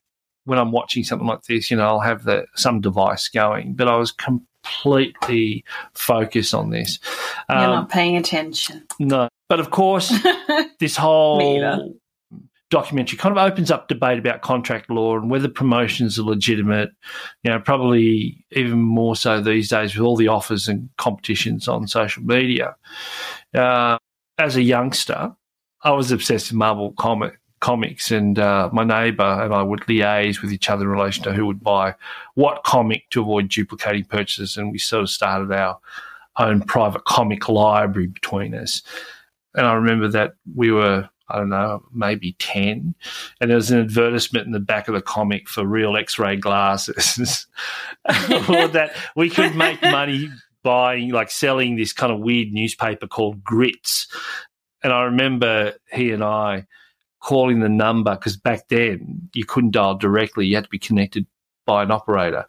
when 0.44 0.58
I'm 0.58 0.72
watching 0.72 1.04
something 1.04 1.28
like 1.28 1.42
this, 1.44 1.70
you 1.70 1.76
know, 1.76 1.86
I'll 1.86 2.00
have 2.00 2.24
the 2.24 2.46
some 2.56 2.80
device 2.80 3.28
going, 3.28 3.74
but 3.74 3.86
I 3.88 3.96
was 3.96 4.10
completely 4.12 5.64
focused 5.94 6.54
on 6.54 6.70
this. 6.70 6.98
You're 7.48 7.58
Um, 7.58 7.70
not 7.70 7.88
paying 7.90 8.16
attention. 8.16 8.86
no, 8.98 9.28
but 9.48 9.60
of 9.60 9.70
course, 9.70 10.12
this 10.80 10.96
whole. 10.96 11.94
Documentary 12.72 13.18
kind 13.18 13.36
of 13.36 13.52
opens 13.52 13.70
up 13.70 13.86
debate 13.86 14.18
about 14.18 14.40
contract 14.40 14.90
law 14.90 15.16
and 15.16 15.30
whether 15.30 15.46
promotions 15.46 16.18
are 16.18 16.22
legitimate. 16.22 16.90
You 17.44 17.50
know, 17.50 17.60
probably 17.60 18.44
even 18.50 18.80
more 18.80 19.14
so 19.14 19.40
these 19.40 19.68
days 19.68 19.94
with 19.94 20.04
all 20.04 20.16
the 20.16 20.28
offers 20.28 20.68
and 20.68 20.88
competitions 20.96 21.68
on 21.68 21.86
social 21.86 22.22
media. 22.22 22.74
Uh, 23.54 23.98
as 24.38 24.56
a 24.56 24.62
youngster, 24.62 25.36
I 25.84 25.90
was 25.90 26.10
obsessed 26.10 26.50
with 26.50 26.56
Marvel 26.56 26.92
comic 26.92 27.38
comics, 27.60 28.10
and 28.10 28.38
uh, 28.38 28.70
my 28.72 28.84
neighbour 28.84 29.42
and 29.44 29.54
I 29.54 29.62
would 29.62 29.80
liaise 29.82 30.40
with 30.40 30.50
each 30.52 30.70
other 30.70 30.84
in 30.84 30.90
relation 30.90 31.22
to 31.24 31.32
who 31.32 31.46
would 31.46 31.62
buy 31.62 31.94
what 32.34 32.64
comic 32.64 33.08
to 33.10 33.20
avoid 33.20 33.50
duplicating 33.50 34.04
purchases, 34.04 34.56
and 34.56 34.72
we 34.72 34.78
sort 34.78 35.02
of 35.02 35.10
started 35.10 35.52
our 35.52 35.78
own 36.38 36.62
private 36.62 37.04
comic 37.04 37.48
library 37.48 38.06
between 38.06 38.54
us. 38.54 38.82
And 39.54 39.66
I 39.66 39.74
remember 39.74 40.08
that 40.08 40.32
we 40.56 40.72
were, 40.72 41.08
I 41.32 41.38
don't 41.38 41.48
know, 41.48 41.82
maybe 41.92 42.34
10. 42.38 42.94
And 43.40 43.50
there 43.50 43.56
was 43.56 43.70
an 43.70 43.80
advertisement 43.80 44.46
in 44.46 44.52
the 44.52 44.60
back 44.60 44.86
of 44.88 44.94
the 44.94 45.00
comic 45.00 45.48
for 45.48 45.64
real 45.64 45.96
x 45.96 46.18
ray 46.18 46.36
glasses. 46.36 47.46
or 48.48 48.68
that 48.68 48.94
we 49.16 49.30
could 49.30 49.56
make 49.56 49.80
money 49.82 50.28
buying, 50.62 51.10
like 51.10 51.30
selling 51.30 51.76
this 51.76 51.92
kind 51.92 52.12
of 52.12 52.20
weird 52.20 52.52
newspaper 52.52 53.06
called 53.06 53.42
Grits. 53.42 54.08
And 54.84 54.92
I 54.92 55.04
remember 55.04 55.74
he 55.92 56.10
and 56.10 56.22
I 56.22 56.66
calling 57.20 57.60
the 57.60 57.68
number 57.68 58.14
because 58.14 58.36
back 58.36 58.68
then 58.68 59.30
you 59.32 59.46
couldn't 59.46 59.70
dial 59.70 59.94
directly, 59.94 60.46
you 60.46 60.56
had 60.56 60.64
to 60.64 60.70
be 60.70 60.78
connected 60.78 61.26
by 61.66 61.82
an 61.82 61.90
operator. 61.90 62.44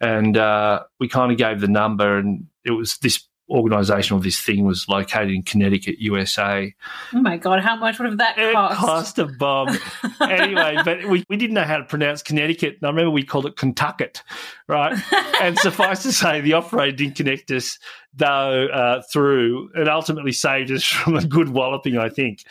And 0.00 0.36
uh, 0.36 0.82
we 0.98 1.08
kind 1.08 1.32
of 1.32 1.38
gave 1.38 1.60
the 1.60 1.68
number, 1.68 2.18
and 2.18 2.46
it 2.64 2.72
was 2.72 2.98
this 2.98 3.26
organization 3.48 4.16
or 4.16 4.20
this 4.20 4.40
thing 4.40 4.64
was 4.64 4.88
located 4.88 5.30
in 5.30 5.42
Connecticut, 5.42 5.98
USA. 5.98 6.74
Oh 7.14 7.20
my 7.20 7.36
god, 7.36 7.60
how 7.60 7.76
much 7.76 7.98
would 7.98 8.08
have 8.08 8.18
that 8.18 8.38
It 8.38 8.52
cost? 8.52 8.78
cost 8.78 9.18
a 9.18 9.26
bomb. 9.26 9.68
anyway, 10.20 10.76
but 10.84 11.04
we, 11.06 11.24
we 11.28 11.36
didn't 11.36 11.54
know 11.54 11.62
how 11.64 11.76
to 11.78 11.84
pronounce 11.84 12.22
Connecticut. 12.22 12.76
And 12.76 12.84
I 12.84 12.88
remember 12.88 13.10
we 13.10 13.22
called 13.22 13.46
it 13.46 13.56
Kentucket, 13.56 14.22
right? 14.68 14.96
and 15.40 15.56
suffice 15.60 16.02
to 16.02 16.12
say, 16.12 16.40
the 16.40 16.54
operator 16.54 16.96
didn't 16.96 17.16
connect 17.16 17.50
us, 17.52 17.78
though, 18.14 18.66
uh, 18.66 19.02
through 19.12 19.70
and 19.74 19.88
ultimately 19.88 20.32
saved 20.32 20.70
us 20.70 20.82
from 20.84 21.16
a 21.16 21.24
good 21.24 21.50
walloping, 21.50 21.98
I 21.98 22.08
think. 22.08 22.44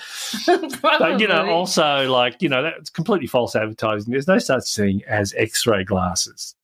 But, 0.82 1.20
you 1.20 1.28
know, 1.28 1.50
also, 1.50 2.10
like, 2.10 2.42
you 2.42 2.50
know, 2.50 2.64
that's 2.64 2.90
completely 2.90 3.28
false 3.28 3.56
advertising. 3.56 4.12
There's 4.12 4.28
no 4.28 4.40
such 4.40 4.74
thing 4.74 5.02
as 5.08 5.34
x 5.38 5.68
ray 5.68 5.84
glasses. 5.84 6.56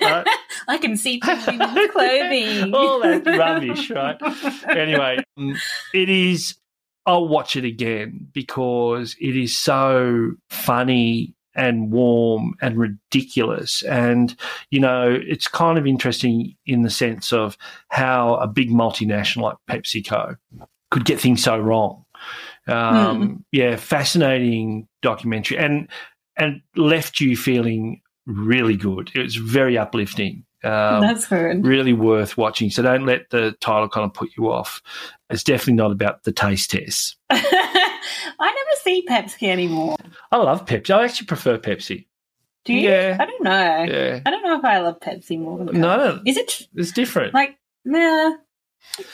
Right? 0.00 0.26
I 0.68 0.78
can 0.78 0.96
see 0.96 1.20
women's 1.26 1.46
clothing. 1.92 2.74
All 2.74 3.00
that 3.00 3.26
rubbish, 3.26 3.90
right? 3.90 4.16
Anyway, 4.68 5.18
it 5.94 6.08
is. 6.08 6.56
I'll 7.04 7.26
watch 7.26 7.56
it 7.56 7.64
again 7.64 8.28
because 8.32 9.16
it 9.20 9.36
is 9.36 9.56
so 9.56 10.32
funny 10.50 11.34
and 11.54 11.90
warm 11.90 12.54
and 12.62 12.78
ridiculous. 12.78 13.82
And, 13.82 14.34
you 14.70 14.78
know, 14.80 15.18
it's 15.20 15.48
kind 15.48 15.78
of 15.78 15.86
interesting 15.86 16.54
in 16.64 16.82
the 16.82 16.90
sense 16.90 17.32
of 17.32 17.58
how 17.88 18.36
a 18.36 18.46
big 18.46 18.70
multinational 18.70 19.42
like 19.42 19.56
PepsiCo 19.68 20.36
could 20.92 21.04
get 21.04 21.20
things 21.20 21.42
so 21.42 21.58
wrong. 21.58 22.04
Um, 22.68 23.44
Yeah, 23.50 23.76
fascinating 23.76 24.86
documentary 25.02 25.58
and 25.58 25.88
and 26.36 26.62
left 26.76 27.20
you 27.20 27.36
feeling 27.36 28.01
really 28.26 28.76
good. 28.76 29.10
It 29.14 29.20
was 29.22 29.36
very 29.36 29.76
uplifting. 29.78 30.44
Um, 30.64 31.00
That's 31.00 31.26
good. 31.26 31.64
really 31.66 31.92
worth 31.92 32.36
watching. 32.36 32.70
So 32.70 32.82
don't 32.82 33.04
let 33.04 33.30
the 33.30 33.52
title 33.60 33.88
kind 33.88 34.04
of 34.04 34.14
put 34.14 34.30
you 34.36 34.50
off. 34.52 34.80
It's 35.28 35.42
definitely 35.42 35.74
not 35.74 35.90
about 35.90 36.22
the 36.22 36.32
taste 36.32 36.70
test. 36.70 37.16
I 37.30 37.40
never 38.40 38.80
see 38.82 39.04
Pepsi 39.08 39.48
anymore. 39.48 39.96
I 40.30 40.36
love 40.36 40.64
Pepsi. 40.66 40.94
I 40.94 41.04
actually 41.04 41.26
prefer 41.26 41.58
Pepsi. 41.58 42.06
Do 42.64 42.74
you? 42.74 42.88
Yeah. 42.88 43.16
I 43.18 43.26
don't 43.26 43.42
know. 43.42 43.50
Yeah. 43.88 44.20
I 44.24 44.30
don't 44.30 44.44
know 44.44 44.56
if 44.58 44.64
I 44.64 44.78
love 44.78 45.00
Pepsi 45.00 45.38
more 45.38 45.58
than 45.58 45.66
Coke. 45.68 45.76
No, 45.76 46.20
Is 46.24 46.36
it 46.36 46.68
it's 46.76 46.92
different. 46.92 47.34
like, 47.34 47.56
nah. 47.84 48.34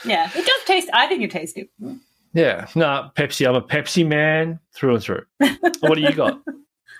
Yeah, 0.04 0.30
it 0.34 0.46
does 0.46 0.64
taste. 0.66 0.88
I 0.92 1.06
think 1.06 1.22
it 1.22 1.30
tastes 1.30 1.58
good. 1.58 1.98
Yeah, 2.34 2.66
no, 2.74 3.10
Pepsi. 3.16 3.46
I'm 3.48 3.54
a 3.54 3.62
Pepsi 3.62 4.06
man 4.06 4.60
through 4.74 4.94
and 4.96 5.02
through. 5.02 5.22
what 5.80 5.94
do 5.94 6.00
you 6.00 6.12
got? 6.12 6.40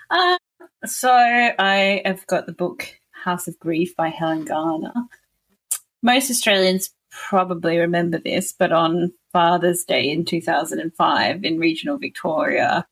Uh, 0.09 0.37
so 0.85 1.11
I 1.11 2.01
have 2.05 2.25
got 2.27 2.45
the 2.45 2.53
book 2.53 2.87
House 3.11 3.47
of 3.47 3.59
Grief 3.59 3.95
by 3.95 4.09
Helen 4.09 4.45
Garner. 4.45 4.93
Most 6.01 6.31
Australians 6.31 6.91
probably 7.11 7.77
remember 7.77 8.19
this, 8.19 8.53
but 8.57 8.71
on 8.71 9.13
Father's 9.33 9.83
Day 9.83 10.09
in 10.09 10.25
2005 10.25 11.43
in 11.43 11.59
regional 11.59 11.97
Victoria, 11.97 12.87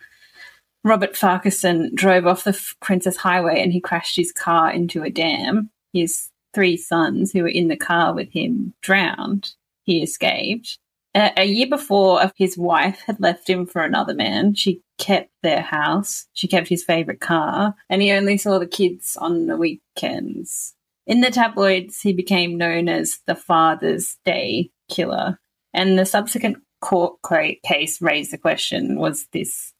Robert 0.84 1.16
Farquharson 1.16 1.94
drove 1.96 2.28
off 2.28 2.44
the 2.44 2.60
Princes 2.82 3.18
Highway 3.18 3.62
and 3.62 3.72
he 3.72 3.80
crashed 3.80 4.16
his 4.16 4.32
car 4.32 4.72
into 4.72 5.04
a 5.04 5.10
dam. 5.10 5.70
His 5.94 6.30
three 6.54 6.78
sons, 6.78 7.32
who 7.32 7.44
were 7.44 7.48
in 7.50 7.68
the 7.68 7.78
car 7.78 8.14
with 8.14 8.32
him, 8.32 8.74
drowned. 8.82 9.52
He 9.84 10.04
escaped. 10.04 10.80
A, 11.18 11.46
year 11.46 11.68
before, 11.68 12.32
his 12.36 12.60
wife 12.60 13.02
had 13.08 13.20
left 13.20 13.50
him 13.50 13.66
for 13.66 13.82
another 13.82 14.14
man. 14.14 14.54
She 14.54 14.84
kept 15.00 15.32
their 15.42 15.62
house. 15.62 16.28
She 16.34 16.48
kept 16.48 16.68
his 16.68 16.84
favourite 16.84 17.20
car, 17.20 17.74
and 17.90 18.04
he 18.04 18.12
only 18.12 18.38
saw 18.38 18.60
the 18.60 18.68
kids 18.68 19.18
on 19.20 19.48
the 19.48 19.58
weekends. 19.58 20.76
In 21.08 21.22
the 21.22 21.32
tabloids, 21.32 22.02
he 22.02 22.14
became 22.14 22.58
known 22.58 22.88
as 22.88 23.20
the 23.26 23.34
Father's 23.34 24.18
Day 24.26 24.70
Killer. 24.90 25.40
And 25.74 25.98
the 25.98 26.06
subsequent 26.06 26.58
court 26.82 27.16
case 27.66 28.00
raised 28.00 28.32
the 28.32 28.38
question 28.38 29.00
was 29.00 29.26
this 29.34 29.74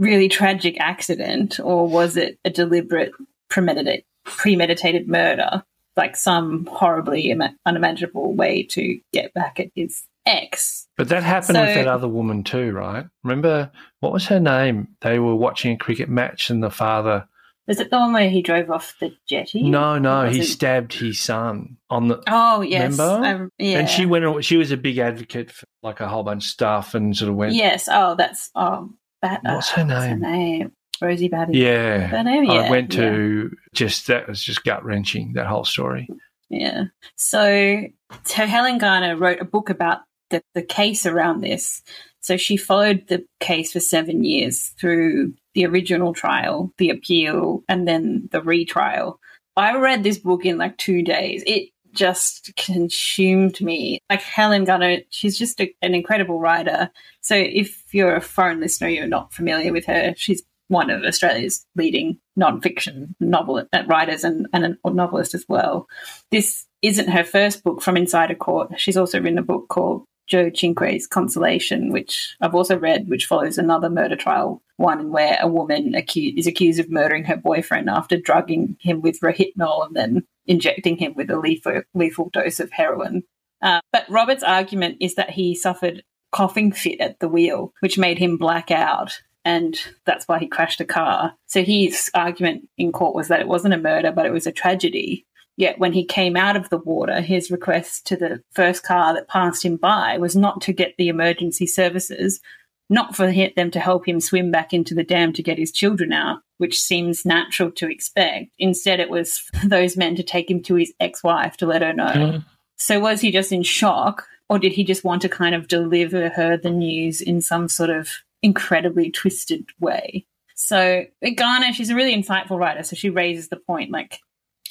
really 0.00 0.28
tragic 0.28 0.80
accident, 0.80 1.60
or 1.60 1.86
was 1.86 2.16
it 2.16 2.40
a 2.44 2.50
deliberate, 2.50 3.12
premeditated, 3.48 4.04
premeditated 4.24 5.06
murder? 5.06 5.62
Like 5.96 6.16
some 6.16 6.66
horribly 6.66 7.38
unimaginable 7.66 8.34
way 8.34 8.64
to 8.70 8.98
get 9.12 9.32
back 9.34 9.60
at 9.60 9.68
his 9.76 10.04
ex. 10.26 10.88
But 10.96 11.08
that 11.08 11.22
happened 11.22 11.58
with 11.58 11.74
that 11.74 11.88
other 11.88 12.08
woman 12.08 12.44
too, 12.44 12.72
right? 12.72 13.06
Remember 13.22 13.70
what 14.00 14.12
was 14.12 14.26
her 14.26 14.40
name? 14.40 14.88
They 15.00 15.18
were 15.18 15.34
watching 15.34 15.72
a 15.72 15.78
cricket 15.78 16.08
match, 16.08 16.50
and 16.50 16.62
the 16.62 16.70
father. 16.70 17.26
Was 17.68 17.78
it 17.78 17.90
the 17.90 17.98
one 17.98 18.12
where 18.12 18.28
he 18.28 18.42
drove 18.42 18.70
off 18.70 18.94
the 19.00 19.14
jetty? 19.28 19.62
No, 19.62 19.98
no, 19.98 20.28
he 20.28 20.42
stabbed 20.42 20.94
his 20.94 21.20
son 21.20 21.76
on 21.88 22.08
the. 22.08 22.22
Oh 22.28 22.60
yes, 22.60 22.98
Remember? 22.98 23.26
Um, 23.26 23.50
yeah. 23.58 23.78
And 23.78 23.88
she 23.88 24.06
went. 24.06 24.44
She 24.44 24.56
was 24.56 24.72
a 24.72 24.76
big 24.76 24.98
advocate 24.98 25.50
for 25.50 25.66
like 25.82 26.00
a 26.00 26.08
whole 26.08 26.24
bunch 26.24 26.44
of 26.44 26.50
stuff, 26.50 26.94
and 26.94 27.16
sort 27.16 27.30
of 27.30 27.36
went. 27.36 27.54
Yes. 27.54 27.88
Oh, 27.90 28.14
that's 28.16 28.50
oh. 28.54 28.90
Bat- 29.22 29.40
What's 29.44 29.70
her 29.70 29.84
name? 29.84 30.20
name? 30.20 30.72
Rosie 31.00 31.28
Batty. 31.28 31.58
Yeah. 31.58 32.06
Her 32.06 32.24
name. 32.24 32.44
Yeah. 32.44 32.52
I 32.52 32.70
went 32.70 32.92
to 32.92 33.50
just 33.72 34.08
that 34.08 34.28
was 34.28 34.42
just 34.42 34.64
gut 34.64 34.84
wrenching 34.84 35.34
that 35.34 35.46
whole 35.46 35.64
story. 35.64 36.08
Yeah. 36.50 36.84
So, 37.16 37.84
so 38.24 38.46
Helen 38.46 38.78
Garner 38.78 39.16
wrote 39.16 39.40
a 39.40 39.44
book 39.44 39.70
about 39.70 40.00
the, 40.32 40.42
the 40.54 40.62
case 40.62 41.06
around 41.06 41.40
this. 41.40 41.82
So 42.20 42.36
she 42.36 42.56
followed 42.56 43.06
the 43.08 43.24
case 43.40 43.72
for 43.72 43.80
seven 43.80 44.24
years 44.24 44.74
through 44.80 45.34
the 45.54 45.66
original 45.66 46.12
trial, 46.12 46.72
the 46.78 46.90
appeal, 46.90 47.62
and 47.68 47.86
then 47.86 48.28
the 48.32 48.42
retrial. 48.42 49.20
I 49.56 49.76
read 49.76 50.02
this 50.02 50.18
book 50.18 50.44
in 50.44 50.58
like 50.58 50.78
two 50.78 51.02
days. 51.02 51.42
It 51.46 51.70
just 51.92 52.52
consumed 52.56 53.60
me. 53.60 53.98
Like 54.08 54.22
Helen 54.22 54.64
Garner, 54.64 54.98
she's 55.10 55.38
just 55.38 55.60
a, 55.60 55.74
an 55.82 55.94
incredible 55.94 56.40
writer. 56.40 56.90
So 57.20 57.36
if 57.36 57.84
you're 57.92 58.16
a 58.16 58.20
foreign 58.20 58.60
listener, 58.60 58.88
you're 58.88 59.06
not 59.06 59.32
familiar 59.32 59.72
with 59.72 59.86
her, 59.86 60.14
she's 60.16 60.42
one 60.68 60.88
of 60.88 61.02
Australia's 61.02 61.66
leading 61.76 62.18
nonfiction 62.38 63.14
novel 63.20 63.62
uh, 63.72 63.82
writers 63.86 64.24
and, 64.24 64.46
and 64.54 64.78
a 64.82 64.90
novelist 64.90 65.34
as 65.34 65.44
well. 65.48 65.86
This 66.30 66.64
isn't 66.80 67.10
her 67.10 67.24
first 67.24 67.62
book 67.62 67.82
from 67.82 67.96
Inside 67.96 68.30
a 68.30 68.34
Court. 68.34 68.80
She's 68.80 68.96
also 68.96 69.20
written 69.20 69.38
a 69.38 69.42
book 69.42 69.68
called 69.68 70.04
Joe 70.26 70.50
Cinque's 70.50 71.06
Consolation, 71.06 71.92
which 71.92 72.36
I've 72.40 72.54
also 72.54 72.78
read, 72.78 73.08
which 73.08 73.26
follows 73.26 73.58
another 73.58 73.90
murder 73.90 74.16
trial, 74.16 74.62
one 74.76 75.10
where 75.10 75.38
a 75.40 75.48
woman 75.48 75.94
is 75.94 76.46
accused 76.46 76.80
of 76.80 76.90
murdering 76.90 77.24
her 77.24 77.36
boyfriend 77.36 77.90
after 77.90 78.16
drugging 78.16 78.76
him 78.80 79.00
with 79.00 79.20
Rohypnol 79.20 79.86
and 79.86 79.96
then 79.96 80.26
injecting 80.46 80.96
him 80.96 81.14
with 81.14 81.30
a 81.30 81.38
lethal, 81.38 81.82
lethal 81.94 82.30
dose 82.32 82.60
of 82.60 82.72
heroin. 82.72 83.22
Uh, 83.60 83.80
but 83.92 84.08
Robert's 84.08 84.42
argument 84.42 84.98
is 85.00 85.14
that 85.14 85.30
he 85.30 85.54
suffered 85.54 86.02
coughing 86.32 86.72
fit 86.72 87.00
at 87.00 87.20
the 87.20 87.28
wheel, 87.28 87.72
which 87.80 87.98
made 87.98 88.18
him 88.18 88.38
black 88.38 88.70
out. 88.70 89.20
And 89.44 89.78
that's 90.04 90.26
why 90.26 90.38
he 90.38 90.46
crashed 90.46 90.80
a 90.80 90.84
car. 90.84 91.34
So 91.46 91.62
his 91.62 92.10
argument 92.14 92.68
in 92.78 92.92
court 92.92 93.14
was 93.14 93.28
that 93.28 93.40
it 93.40 93.48
wasn't 93.48 93.74
a 93.74 93.78
murder, 93.78 94.12
but 94.12 94.26
it 94.26 94.32
was 94.32 94.46
a 94.46 94.52
tragedy. 94.52 95.26
Yet 95.56 95.78
when 95.78 95.92
he 95.92 96.04
came 96.04 96.36
out 96.36 96.56
of 96.56 96.70
the 96.70 96.78
water, 96.78 97.20
his 97.20 97.50
request 97.50 98.06
to 98.06 98.16
the 98.16 98.42
first 98.52 98.82
car 98.82 99.14
that 99.14 99.28
passed 99.28 99.64
him 99.64 99.76
by 99.76 100.16
was 100.18 100.34
not 100.34 100.60
to 100.62 100.72
get 100.72 100.94
the 100.96 101.08
emergency 101.08 101.66
services, 101.66 102.40
not 102.88 103.14
for 103.14 103.30
them 103.30 103.70
to 103.70 103.80
help 103.80 104.08
him 104.08 104.20
swim 104.20 104.50
back 104.50 104.72
into 104.72 104.94
the 104.94 105.04
dam 105.04 105.32
to 105.34 105.42
get 105.42 105.58
his 105.58 105.70
children 105.70 106.12
out, 106.12 106.40
which 106.58 106.80
seems 106.80 107.26
natural 107.26 107.70
to 107.72 107.90
expect. 107.90 108.46
Instead, 108.58 109.00
it 109.00 109.10
was 109.10 109.38
for 109.54 109.68
those 109.68 109.96
men 109.96 110.16
to 110.16 110.22
take 110.22 110.50
him 110.50 110.62
to 110.62 110.76
his 110.76 110.92
ex 111.00 111.22
wife 111.22 111.56
to 111.58 111.66
let 111.66 111.82
her 111.82 111.92
know. 111.92 112.42
So 112.76 112.98
was 112.98 113.20
he 113.20 113.30
just 113.30 113.52
in 113.52 113.62
shock, 113.62 114.26
or 114.48 114.58
did 114.58 114.72
he 114.72 114.84
just 114.84 115.04
want 115.04 115.22
to 115.22 115.28
kind 115.28 115.54
of 115.54 115.68
deliver 115.68 116.30
her 116.30 116.56
the 116.56 116.70
news 116.70 117.20
in 117.20 117.40
some 117.40 117.68
sort 117.68 117.90
of 117.90 118.08
incredibly 118.42 119.10
twisted 119.10 119.66
way? 119.78 120.26
So 120.54 121.04
Garner, 121.36 121.72
she's 121.72 121.90
a 121.90 121.94
really 121.94 122.14
insightful 122.14 122.58
writer. 122.58 122.82
So 122.82 122.96
she 122.96 123.10
raises 123.10 123.48
the 123.48 123.56
point, 123.56 123.90
like, 123.90 124.18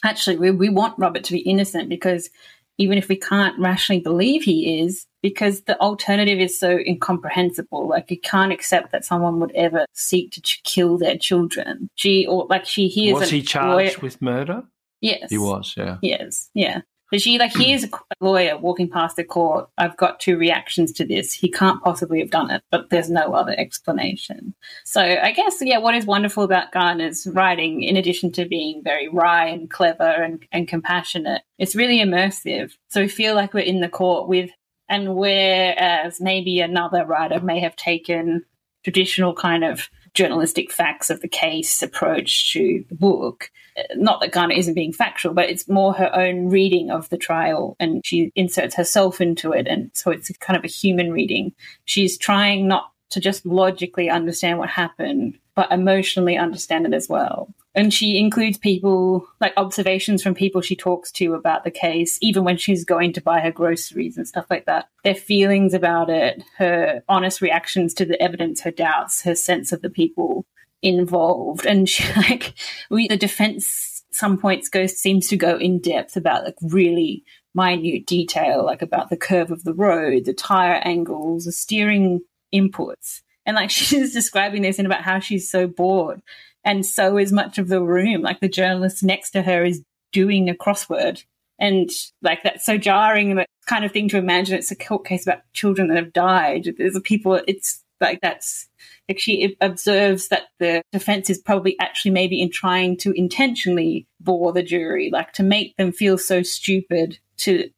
actually, 0.04 0.38
we, 0.38 0.52
we 0.52 0.70
want 0.70 0.98
Robert 0.98 1.24
to 1.26 1.34
be 1.34 1.40
innocent 1.40 1.90
because 1.90 2.30
even 2.78 2.98
if 2.98 3.08
we 3.08 3.16
can't 3.16 3.58
rationally 3.60 4.02
believe 4.02 4.44
he 4.44 4.82
is, 4.82 5.06
because 5.22 5.62
the 5.62 5.80
alternative 5.80 6.40
is 6.40 6.60
so 6.60 6.80
incomprehensible. 6.80 7.88
Like 7.88 8.10
you 8.10 8.20
can't 8.20 8.52
accept 8.52 8.92
that 8.92 9.06
someone 9.06 9.40
would 9.40 9.52
ever 9.54 9.86
seek 9.94 10.32
to 10.32 10.42
ch- 10.42 10.62
kill 10.64 10.98
their 10.98 11.18
children. 11.18 11.90
She 11.96 12.26
or 12.26 12.48
like 12.50 12.66
she 12.66 12.88
hears 12.88 13.20
was 13.20 13.30
he 13.30 13.42
charged 13.42 13.98
lawyer- 13.98 14.02
with 14.02 14.22
murder? 14.22 14.64
Yes, 15.02 15.30
He 15.32 15.38
was. 15.38 15.74
Yeah. 15.76 15.98
Yes, 16.02 16.50
yeah. 16.54 16.82
But 17.12 17.22
she 17.22 17.38
like 17.38 17.54
here's 17.54 17.84
a 17.84 17.90
lawyer 18.22 18.58
walking 18.58 18.90
past 18.90 19.18
the 19.18 19.26
court. 19.26 19.70
I've 19.78 19.98
got 19.98 20.22
two 20.22 20.38
reactions 20.38 20.94
to 20.94 21.06
this. 21.06 21.34
He 21.34 21.52
can't 21.52 21.84
possibly 21.84 22.20
have 22.22 22.32
done 22.32 22.50
it, 22.50 22.64
but 22.72 22.90
there's 22.90 23.10
no 23.10 23.34
other 23.34 23.54
explanation. 23.58 24.56
So 24.86 25.02
I 25.02 25.34
guess 25.34 25.58
yeah, 25.62 25.80
what 25.80 25.94
is 25.94 26.06
wonderful 26.06 26.44
about 26.44 26.72
Garner's 26.72 27.28
writing, 27.28 27.84
in 27.84 27.98
addition 27.98 28.32
to 28.34 28.46
being 28.46 28.82
very 28.84 29.10
wry 29.10 29.48
and 29.48 29.70
clever 29.70 30.04
and, 30.04 30.44
and 30.54 30.68
compassionate, 30.68 31.42
it's 31.60 31.76
really 31.76 32.00
immersive. 32.00 32.72
So 32.88 33.02
we 33.02 33.10
feel 33.10 33.36
like 33.36 33.54
we're 33.54 33.60
in 33.60 33.82
the 33.82 33.90
court 33.90 34.30
with, 34.30 34.50
and 34.88 35.16
whereas 35.16 36.22
maybe 36.22 36.62
another 36.62 37.06
writer 37.06 37.42
may 37.42 37.60
have 37.60 37.76
taken 37.76 38.46
traditional 38.84 39.34
kind 39.34 39.64
of 39.64 39.90
journalistic 40.14 40.72
facts 40.72 41.10
of 41.10 41.22
the 41.22 41.28
case 41.28 41.82
approach 41.82 42.54
to 42.54 42.84
the 42.90 42.96
book. 42.96 43.50
Not 43.96 44.20
that 44.22 44.34
Garner 44.34 44.54
isn't 44.54 44.74
being 44.74 44.92
factual, 44.92 45.34
but 45.34 45.50
it's 45.50 45.70
more 45.70 45.94
her 45.94 46.14
own 46.14 46.50
reading 46.50 46.92
of 46.92 47.08
the 47.10 47.18
trial 47.18 47.78
and 47.80 48.06
she 48.06 48.32
inserts 48.36 48.76
herself 48.76 49.22
into 49.22 49.54
it. 49.54 49.68
And 49.68 49.92
so 49.94 50.12
it's 50.12 50.30
kind 50.40 50.58
of 50.58 50.66
a 50.66 50.68
human 50.68 51.12
reading. 51.12 51.54
She's 51.86 52.18
trying 52.18 52.68
not 52.68 52.92
to 53.12 53.20
just 53.20 53.46
logically 53.46 54.10
understand 54.10 54.60
what 54.60 54.70
happened, 54.70 55.38
but 55.56 55.72
emotionally 55.72 56.38
understand 56.38 56.86
it 56.86 56.94
as 56.94 57.08
well. 57.08 57.54
And 57.74 57.94
she 57.94 58.18
includes 58.18 58.58
people, 58.58 59.28
like 59.40 59.54
observations 59.56 60.22
from 60.22 60.36
people 60.36 60.62
she 60.62 60.76
talks 60.76 61.12
to 61.14 61.34
about 61.34 61.64
the 61.64 61.72
case, 61.72 62.18
even 62.22 62.44
when 62.44 62.58
she's 62.58 62.84
going 62.84 63.14
to 63.14 63.22
buy 63.22 63.40
her 63.40 63.52
groceries 63.52 64.18
and 64.18 64.28
stuff 64.28 64.46
like 64.50 64.66
that. 64.66 64.90
Their 65.06 65.16
feelings 65.16 65.74
about 65.74 66.10
it, 66.10 66.44
her 66.58 67.02
honest 67.08 67.40
reactions 67.40 67.94
to 67.96 68.06
the 68.06 68.22
evidence, 68.22 68.62
her 68.62 68.72
doubts, 68.72 69.22
her 69.24 69.36
sense 69.36 69.72
of 69.72 69.82
the 69.82 69.90
people 69.90 70.46
involved. 70.82 71.66
And 71.66 71.88
she, 71.88 72.04
like, 72.16 72.54
we, 72.90 73.08
the 73.08 73.16
defense, 73.16 74.04
some 74.12 74.38
points 74.38 74.68
goes, 74.68 74.98
seems 74.98 75.30
to 75.30 75.38
go 75.38 75.58
in 75.58 75.80
depth 75.80 76.18
about 76.18 76.44
like 76.44 76.58
really 76.62 77.24
minute 77.54 78.06
detail, 78.06 78.66
like 78.66 78.82
about 78.82 79.10
the 79.10 79.18
curve 79.18 79.52
of 79.52 79.64
the 79.64 79.74
road, 79.74 80.26
the 80.26 80.34
tire 80.34 80.82
angles, 80.84 81.46
the 81.46 81.52
steering 81.52 82.22
inputs. 82.54 83.22
And 83.46 83.56
like 83.56 83.70
she's 83.72 84.14
describing 84.14 84.62
this 84.62 84.78
and 84.80 84.86
about 84.86 85.04
how 85.04 85.20
she's 85.20 85.50
so 85.50 85.68
bored. 85.68 86.22
And 86.64 86.86
so 86.86 87.18
is 87.18 87.32
much 87.32 87.58
of 87.58 87.68
the 87.68 87.82
room. 87.82 88.22
Like 88.22 88.40
the 88.40 88.50
journalist 88.50 89.04
next 89.04 89.32
to 89.32 89.42
her 89.42 89.66
is 89.66 89.84
doing 90.12 90.50
a 90.50 90.54
crossword. 90.54 91.24
And 91.60 91.90
like 92.22 92.44
that's 92.44 92.66
so 92.66 92.78
jarring, 92.78 93.36
that 93.36 93.48
kind 93.68 93.86
of 93.86 93.92
thing 93.92 94.10
to 94.10 94.18
imagine. 94.18 94.58
It's 94.58 94.72
a 94.72 94.76
court 94.76 95.06
case 95.06 95.26
about 95.26 95.42
children 95.54 95.88
that 95.88 95.98
have 95.98 96.14
died. 96.14 96.76
There's 96.78 96.96
a 96.96 97.02
people, 97.02 97.40
it's 97.48 97.84
Like 98.02 98.20
that's 98.22 98.68
like 99.08 99.20
she 99.20 99.56
observes 99.62 100.30
that 100.30 100.48
the 100.60 100.82
defense 100.92 101.30
is 101.30 101.38
probably 101.38 101.78
actually 101.80 102.12
maybe 102.12 102.42
in 102.42 102.50
trying 102.50 102.98
to 102.98 103.12
intentionally 103.12 104.08
bore 104.20 104.52
the 104.52 104.64
jury, 104.64 105.10
like 105.14 105.34
to 105.34 105.44
make 105.44 105.78
them 105.78 105.92
feel 105.92 106.18
so 106.18 106.42
stupid 106.42 107.20
to 107.38 107.70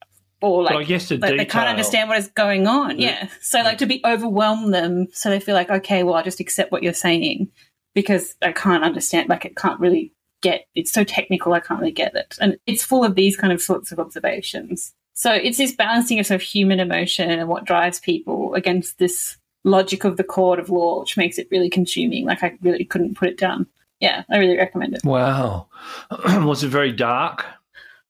or 0.42 0.64
like 0.64 0.76
I 0.76 0.84
guess 0.84 1.10
the 1.10 1.18
like 1.18 1.38
they 1.38 1.46
can't 1.46 1.70
understand 1.70 2.10
what 2.10 2.18
is 2.18 2.30
going 2.30 2.68
on. 2.68 3.00
Yeah. 3.00 3.28
So 3.42 3.60
like 3.60 3.80
to 3.80 3.86
be 3.86 4.02
overwhelm 4.06 4.72
them 4.72 5.08
so 5.12 5.30
they 5.30 5.40
feel 5.40 5.56
like, 5.56 5.70
okay, 5.70 6.04
well 6.04 6.16
I'll 6.16 6.24
just 6.24 6.40
accept 6.40 6.72
what 6.72 6.84
you're 6.84 6.94
saying 6.94 7.52
because 7.94 8.36
I 8.42 8.52
can't 8.52 8.84
understand 8.84 9.30
like 9.30 9.46
it 9.46 9.56
can't 9.56 9.80
really 9.80 10.12
get 10.42 10.66
it's 10.76 10.92
so 10.92 11.04
technical 11.04 11.54
I 11.54 11.60
can't 11.60 11.80
really 11.80 11.92
get 11.92 12.16
it. 12.16 12.36
And 12.40 12.58
it's 12.68 12.84
full 12.84 13.04
of 13.04 13.16
these 13.16 13.38
kind 13.38 13.54
of 13.54 13.62
sorts 13.62 13.92
of 13.92 14.00
observations. 14.00 14.94
So 15.14 15.32
it's 15.32 15.58
this 15.58 15.74
balancing 15.74 16.20
of 16.20 16.26
sort 16.26 16.42
of 16.42 16.42
human 16.42 16.80
emotion 16.80 17.30
and 17.30 17.48
what 17.48 17.66
drives 17.66 18.00
people 18.00 18.54
against 18.56 18.98
this 18.98 19.38
logic 19.64 20.04
of 20.04 20.18
the 20.18 20.24
court 20.24 20.60
of 20.60 20.70
law, 20.70 21.00
which 21.00 21.18
makes 21.18 21.38
it 21.38 21.48
really 21.52 21.70
consuming. 21.70 22.26
Like 22.26 22.44
I 22.44 22.58
really 22.62 22.86
couldn't 22.86 23.16
put 23.16 23.30
it 23.30 23.38
down. 23.38 23.68
Yeah, 24.00 24.24
I 24.30 24.38
really 24.38 24.58
recommend 24.58 24.96
it. 24.96 25.06
Wow. 25.06 25.68
Was 26.28 26.64
it 26.64 26.70
very 26.70 26.92
dark? 26.92 27.46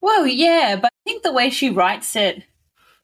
Well, 0.02 0.26
yeah, 0.26 0.78
but 0.82 0.88
I 0.88 1.10
think 1.10 1.24
the 1.24 1.32
way 1.32 1.50
she 1.50 1.70
writes 1.70 2.16
it, 2.16 2.44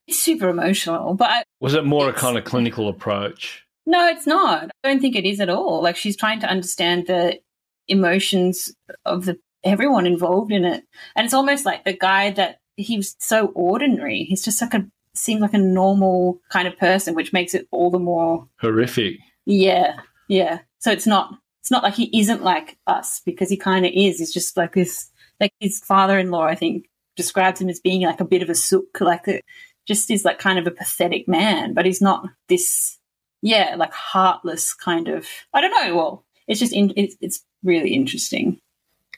it's 0.07 0.19
super 0.19 0.49
emotional. 0.49 1.13
But 1.13 1.29
I, 1.29 1.43
Was 1.59 1.75
it 1.75 1.85
more 1.85 2.09
a 2.09 2.13
kind 2.13 2.37
of 2.37 2.45
clinical 2.45 2.89
approach? 2.89 3.65
No, 3.89 4.07
it's 4.07 4.27
not. 4.27 4.69
I 4.83 4.89
don't 4.89 5.01
think 5.01 5.15
it 5.15 5.25
is 5.25 5.39
at 5.39 5.49
all. 5.49 5.81
Like 5.81 5.95
she's 5.95 6.15
trying 6.15 6.39
to 6.41 6.47
understand 6.47 7.07
the 7.07 7.39
emotions 7.87 8.71
of 9.05 9.25
the 9.25 9.39
everyone 9.63 10.05
involved 10.05 10.51
in 10.51 10.63
it, 10.63 10.83
and 11.15 11.25
it's 11.25 11.33
almost 11.33 11.65
like 11.65 11.83
the 11.83 11.97
guy 11.97 12.31
that 12.31 12.59
he 12.75 12.97
was 12.97 13.15
so 13.19 13.47
ordinary. 13.55 14.23
He's 14.23 14.43
just 14.43 14.61
like 14.61 14.73
a 14.75 14.85
seemed 15.15 15.41
like 15.41 15.55
a 15.55 15.57
normal 15.57 16.39
kind 16.49 16.67
of 16.67 16.77
person, 16.77 17.15
which 17.15 17.33
makes 17.33 17.53
it 17.53 17.67
all 17.71 17.89
the 17.89 17.99
more 17.99 18.47
Horrific. 18.61 19.17
yeah, 19.45 19.99
yeah. 20.27 20.59
So 20.77 20.91
it's 20.91 21.07
not 21.07 21.33
it's 21.61 21.71
not 21.71 21.83
like 21.83 21.95
he 21.95 22.19
isn't 22.19 22.43
like 22.43 22.77
us 22.85 23.21
because 23.25 23.49
he 23.49 23.57
kind 23.57 23.85
of 23.85 23.91
is. 23.93 24.19
He's 24.19 24.33
just 24.33 24.55
like 24.55 24.73
this. 24.73 25.09
Like 25.39 25.53
his 25.59 25.79
father-in-law, 25.79 26.43
I 26.43 26.55
think, 26.55 26.85
describes 27.15 27.61
him 27.61 27.69
as 27.69 27.79
being 27.79 28.03
like 28.03 28.19
a 28.19 28.25
bit 28.25 28.43
of 28.43 28.49
a 28.49 28.55
sook, 28.55 28.99
like 29.01 29.27
a, 29.27 29.41
just 29.87 30.11
is 30.11 30.25
like 30.25 30.37
kind 30.37 30.59
of 30.59 30.67
a 30.67 30.71
pathetic 30.71 31.27
man, 31.27 31.73
but 31.73 31.85
he's 31.85 32.01
not 32.01 32.27
this. 32.49 32.98
Yeah, 33.41 33.75
like 33.77 33.93
heartless 33.93 34.73
kind 34.73 35.07
of. 35.07 35.25
I 35.53 35.61
don't 35.61 35.71
know. 35.71 35.95
Well, 35.95 36.25
it's 36.47 36.59
just 36.59 36.73
in, 36.73 36.91
it's, 36.95 37.15
it's 37.21 37.45
really 37.63 37.93
interesting. 37.93 38.59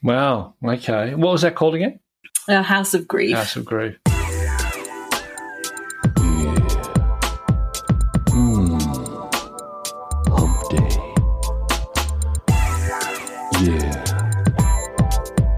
Wow. 0.04 0.56
Okay. 0.63 1.16
What 1.16 1.32
was 1.32 1.42
that 1.42 1.56
called 1.56 1.75
again? 1.75 2.00
A 2.48 2.62
House 2.62 2.94
of 2.94 3.08
Grief. 3.08 3.36
House 3.36 3.56
of 3.56 3.66
Grief. 3.66 3.98
Yeah. 13.62 14.04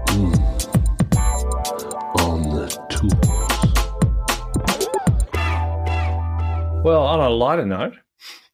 Mm. 0.08 0.44
On 2.20 2.42
the 2.50 2.66
tools. 2.90 3.14
Well, 6.84 7.02
on 7.02 7.20
a 7.20 7.30
lighter 7.30 7.64
note, 7.64 7.94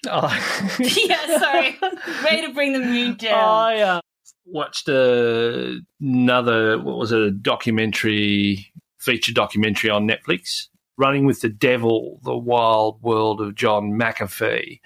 I, 0.08 0.76
yeah, 0.78 1.38
sorry. 1.38 1.78
Way 2.24 2.46
to 2.46 2.52
bring 2.52 2.72
the 2.72 2.80
mood 2.80 3.18
down. 3.18 3.38
I 3.38 3.80
uh, 3.80 4.00
watched 4.46 4.88
a, 4.88 5.80
another, 6.00 6.78
what 6.78 6.96
was 6.96 7.12
it, 7.12 7.20
a 7.20 7.30
documentary, 7.30 8.72
feature 8.98 9.32
documentary 9.32 9.90
on 9.90 10.08
Netflix, 10.08 10.68
Running 10.96 11.24
with 11.24 11.40
the 11.40 11.48
Devil, 11.48 12.20
The 12.24 12.36
Wild 12.36 13.02
World 13.02 13.40
of 13.40 13.54
John 13.54 13.92
McAfee. 13.92 14.80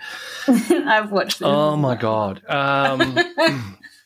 I've 0.46 1.10
watched 1.10 1.40
it. 1.40 1.44
Oh 1.44 1.76
my 1.76 1.96
God. 1.96 2.40
Um, 2.48 3.18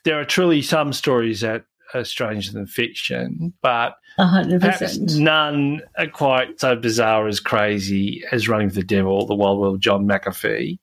there 0.04 0.18
are 0.18 0.24
truly 0.24 0.62
some 0.62 0.94
stories 0.94 1.42
that 1.42 1.66
are 1.92 2.04
stranger 2.04 2.52
than 2.52 2.66
fiction, 2.66 3.52
but 3.60 3.96
A 4.18 4.26
hundred 4.26 4.60
perhaps 4.60 4.80
percent. 4.80 5.18
none 5.18 5.80
are 5.96 6.08
quite 6.08 6.58
so 6.58 6.74
bizarre 6.74 7.28
as 7.28 7.38
crazy 7.38 8.24
as 8.32 8.48
Running 8.48 8.68
for 8.68 8.74
the 8.76 8.82
Devil, 8.82 9.26
The 9.26 9.34
Wild 9.36 9.60
World 9.60 9.80
John 9.80 10.06
McAfee. 10.06 10.78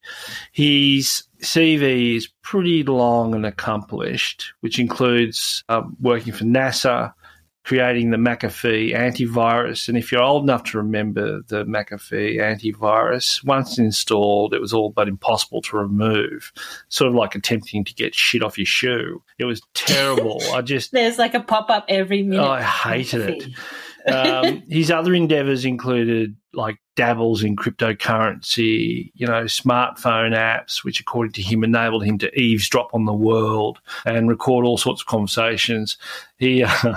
His 0.52 1.22
CV 1.42 2.16
is 2.16 2.28
pretty 2.42 2.82
long 2.82 3.34
and 3.34 3.44
accomplished, 3.44 4.54
which 4.60 4.78
includes 4.78 5.62
um, 5.68 5.96
working 6.00 6.32
for 6.32 6.44
NASA, 6.44 7.12
creating 7.66 8.10
the 8.10 8.16
McAfee 8.16 8.94
antivirus. 8.94 9.88
And 9.88 9.98
if 9.98 10.12
you're 10.12 10.22
old 10.22 10.44
enough 10.44 10.62
to 10.70 10.78
remember 10.78 11.42
the 11.48 11.64
McAfee 11.64 12.36
antivirus, 12.38 13.44
once 13.44 13.76
installed, 13.76 14.54
it 14.54 14.60
was 14.60 14.72
all 14.72 14.90
but 14.90 15.08
impossible 15.08 15.60
to 15.62 15.76
remove. 15.76 16.52
Sort 16.88 17.08
of 17.08 17.16
like 17.16 17.34
attempting 17.34 17.84
to 17.84 17.92
get 17.92 18.14
shit 18.14 18.44
off 18.44 18.56
your 18.56 18.66
shoe. 18.66 19.20
It 19.40 19.46
was 19.46 19.62
terrible. 19.74 20.40
I 20.52 20.62
just 20.62 20.92
There's 20.92 21.18
like 21.18 21.34
a 21.34 21.40
pop 21.40 21.68
up 21.68 21.86
every 21.88 22.22
minute. 22.22 22.46
Oh, 22.46 22.52
I 22.52 22.62
hated 22.62 23.22
it. 23.22 23.48
Um, 24.12 24.62
his 24.68 24.90
other 24.90 25.14
endeavors 25.14 25.64
included 25.64 26.36
like 26.52 26.78
dabbles 26.96 27.44
in 27.44 27.54
cryptocurrency, 27.54 29.12
you 29.14 29.26
know, 29.26 29.44
smartphone 29.44 30.34
apps, 30.34 30.82
which 30.82 30.98
according 31.00 31.32
to 31.32 31.42
him 31.42 31.62
enabled 31.62 32.04
him 32.04 32.16
to 32.18 32.40
eavesdrop 32.40 32.88
on 32.94 33.04
the 33.04 33.12
world 33.12 33.78
and 34.06 34.28
record 34.28 34.64
all 34.64 34.78
sorts 34.78 35.02
of 35.02 35.06
conversations. 35.06 35.98
He, 36.38 36.62
uh, 36.64 36.70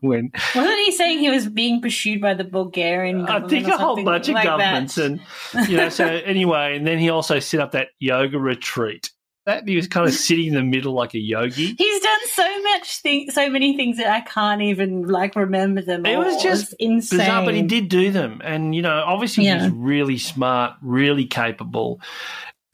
when 0.00 0.32
Wasn't 0.54 0.78
he 0.80 0.92
saying 0.92 1.18
he 1.18 1.30
was 1.30 1.48
being 1.48 1.80
pursued 1.80 2.20
by 2.20 2.34
the 2.34 2.44
Bulgarian 2.44 3.22
I 3.22 3.26
government? 3.26 3.50
think 3.50 3.68
a 3.68 3.76
whole 3.78 4.02
bunch 4.02 4.28
of 4.28 4.34
like 4.34 4.44
governments 4.44 4.94
that? 4.96 5.04
and 5.04 5.68
you 5.68 5.76
know 5.76 5.88
so 5.88 6.06
anyway 6.06 6.76
and 6.76 6.86
then 6.86 6.98
he 6.98 7.08
also 7.08 7.38
set 7.38 7.60
up 7.60 7.72
that 7.72 7.88
yoga 8.00 8.38
retreat 8.38 9.10
that 9.46 9.68
he 9.68 9.76
was 9.76 9.86
kind 9.86 10.06
of 10.08 10.14
sitting 10.14 10.46
in 10.46 10.54
the 10.54 10.62
middle 10.62 10.92
like 10.94 11.14
a 11.14 11.18
yogi 11.18 11.74
He's 11.78 12.02
done 12.02 12.20
so 12.32 12.62
much 12.62 12.98
thing, 13.00 13.30
so 13.30 13.48
many 13.50 13.76
things 13.76 13.96
that 13.98 14.08
I 14.08 14.20
can't 14.22 14.62
even 14.62 15.02
like 15.08 15.36
remember 15.36 15.82
them. 15.82 16.06
It 16.06 16.16
was 16.18 16.34
all. 16.34 16.42
just 16.42 16.72
It's 16.72 16.74
insane. 16.80 17.18
bizarre, 17.20 17.44
but 17.44 17.54
he 17.54 17.62
did 17.62 17.88
do 17.88 18.10
them. 18.10 18.40
And, 18.44 18.74
you 18.74 18.82
know, 18.82 19.02
obviously 19.06 19.44
Yeah. 19.44 19.64
he's 19.64 19.70
really 19.72 20.18
smart, 20.18 20.74
really 20.82 21.26
capable. 21.26 22.00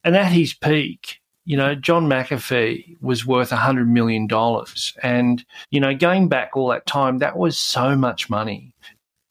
And 0.04 0.16
at 0.16 0.32
his 0.32 0.54
peak, 0.54 1.20
you 1.44 1.56
know, 1.56 1.74
John 1.74 2.06
McAfee 2.08 3.00
was 3.02 3.26
worth 3.26 3.50
a 3.52 3.56
$100 3.56 3.88
million. 3.88 4.28
And, 5.02 5.44
you 5.70 5.80
know, 5.80 5.94
going 5.94 6.28
back 6.28 6.56
all 6.56 6.68
that 6.68 6.86
time, 6.86 7.18
that 7.18 7.36
was 7.36 7.58
so 7.58 7.96
much 7.96 8.30
money. 8.30 8.72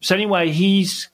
So, 0.02 0.16
anyway, 0.16 0.50
his 0.52 1.08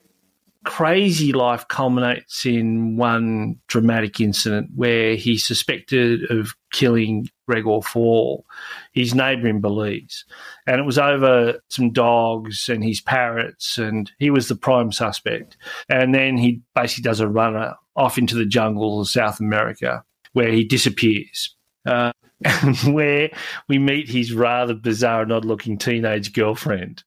crazy 0.65 1.31
life 1.31 1.67
culminates 1.67 2.45
in 2.45 2.97
one 2.97 3.57
dramatic 3.67 4.19
incident 4.19 4.71
where 4.75 5.15
he's 5.15 5.45
suspected 5.45 6.29
of 6.29 6.53
killing 6.73 7.29
Gregory 7.47 7.81
Faull, 7.81 8.45
his 8.91 9.15
neighbour 9.15 9.47
in 9.47 9.61
Belize 9.61 10.25
and 10.67 10.79
it 10.79 10.85
was 10.85 10.97
over 10.97 11.59
some 11.69 11.91
dogs 11.91 12.69
and 12.69 12.83
his 12.83 13.01
parrots, 13.01 13.77
and 13.77 14.11
he 14.17 14.29
was 14.29 14.47
the 14.47 14.55
prime 14.55 14.91
suspect. 14.91 15.57
And 15.89 16.13
then 16.13 16.37
he 16.37 16.61
basically 16.73 17.03
does 17.03 17.19
a 17.19 17.27
runner 17.27 17.75
off 17.95 18.17
into 18.17 18.35
the 18.35 18.45
jungle 18.45 19.01
of 19.01 19.07
South 19.07 19.39
America, 19.39 20.03
where 20.33 20.51
he 20.51 20.63
disappears. 20.63 21.55
Uh, 21.85 22.11
where 22.87 23.29
we 23.69 23.77
meet 23.77 24.09
his 24.09 24.33
rather 24.33 24.73
bizarre 24.73 25.21
and 25.21 25.31
odd-looking 25.31 25.77
teenage 25.77 26.33
girlfriend. 26.33 27.03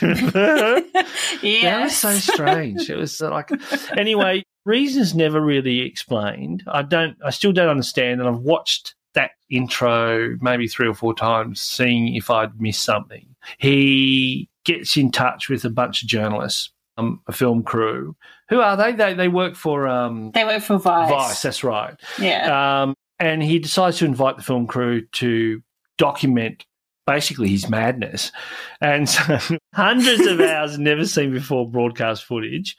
That 1.62 1.80
was 1.84 1.96
so 1.96 2.12
strange. 2.14 2.88
It 2.88 2.96
was 2.96 3.20
uh, 3.20 3.30
like, 3.30 3.50
anyway, 3.96 4.44
reasons 4.64 5.14
never 5.14 5.40
really 5.40 5.80
explained. 5.80 6.62
I 6.66 6.82
don't, 6.82 7.16
I 7.24 7.30
still 7.30 7.52
don't 7.52 7.68
understand. 7.68 8.20
And 8.20 8.28
I've 8.28 8.40
watched 8.40 8.94
that 9.14 9.32
intro 9.50 10.36
maybe 10.40 10.68
three 10.68 10.88
or 10.88 10.94
four 10.94 11.14
times, 11.14 11.60
seeing 11.60 12.14
if 12.14 12.30
I'd 12.30 12.60
missed 12.60 12.82
something. 12.82 13.26
He 13.58 14.48
gets 14.64 14.96
in 14.96 15.10
touch 15.10 15.48
with 15.48 15.64
a 15.64 15.70
bunch 15.70 16.02
of 16.02 16.08
journalists, 16.08 16.70
um, 16.96 17.20
a 17.26 17.32
film 17.32 17.62
crew. 17.62 18.16
Who 18.48 18.60
are 18.60 18.76
they? 18.76 18.92
They 18.92 19.14
they 19.14 19.28
work 19.28 19.56
for 19.56 19.88
um, 19.88 20.30
They 20.32 20.44
work 20.44 20.62
for 20.62 20.78
Vice. 20.78 21.10
Vice. 21.10 21.42
That's 21.42 21.64
right. 21.64 21.94
Yeah. 22.18 22.82
Um, 22.82 22.94
and 23.18 23.42
he 23.42 23.58
decides 23.58 23.98
to 23.98 24.04
invite 24.04 24.36
the 24.36 24.42
film 24.42 24.66
crew 24.66 25.06
to 25.06 25.62
document 25.98 26.64
basically 27.06 27.48
his 27.48 27.68
madness. 27.68 28.32
And 28.80 29.08
so 29.08 29.38
hundreds 29.74 30.26
of 30.26 30.40
hours 30.40 30.78
never 30.78 31.04
seen 31.04 31.32
before 31.32 31.68
broadcast 31.68 32.24
footage, 32.24 32.76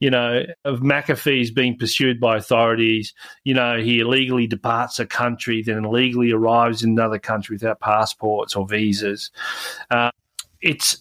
you 0.00 0.10
know, 0.10 0.44
of 0.64 0.80
McAfee's 0.80 1.50
being 1.50 1.76
pursued 1.76 2.20
by 2.20 2.36
authorities. 2.36 3.14
You 3.44 3.54
know, 3.54 3.78
he 3.78 4.00
illegally 4.00 4.46
departs 4.46 4.98
a 4.98 5.06
country, 5.06 5.62
then 5.62 5.84
illegally 5.84 6.32
arrives 6.32 6.82
in 6.82 6.90
another 6.90 7.18
country 7.18 7.54
without 7.54 7.80
passports 7.80 8.56
or 8.56 8.66
visas. 8.66 9.30
Uh, 9.90 10.10
it's 10.60 10.98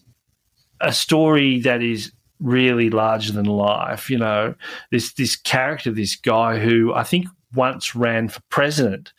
a 0.82 0.93
story 0.93 1.60
that 1.62 1.82
is 1.82 2.12
really 2.39 2.89
larger 2.89 3.32
than 3.32 3.45
life. 3.45 4.10
You 4.10 4.19
know, 4.19 4.56
this 4.91 5.13
this 5.13 5.36
character, 5.36 5.91
this 5.91 6.15
guy 6.15 6.60
who 6.60 6.93
I 6.93 7.03
think 7.03 7.27
once 7.53 7.95
ran 7.95 8.30
for 8.30 8.41
president. 8.49 9.13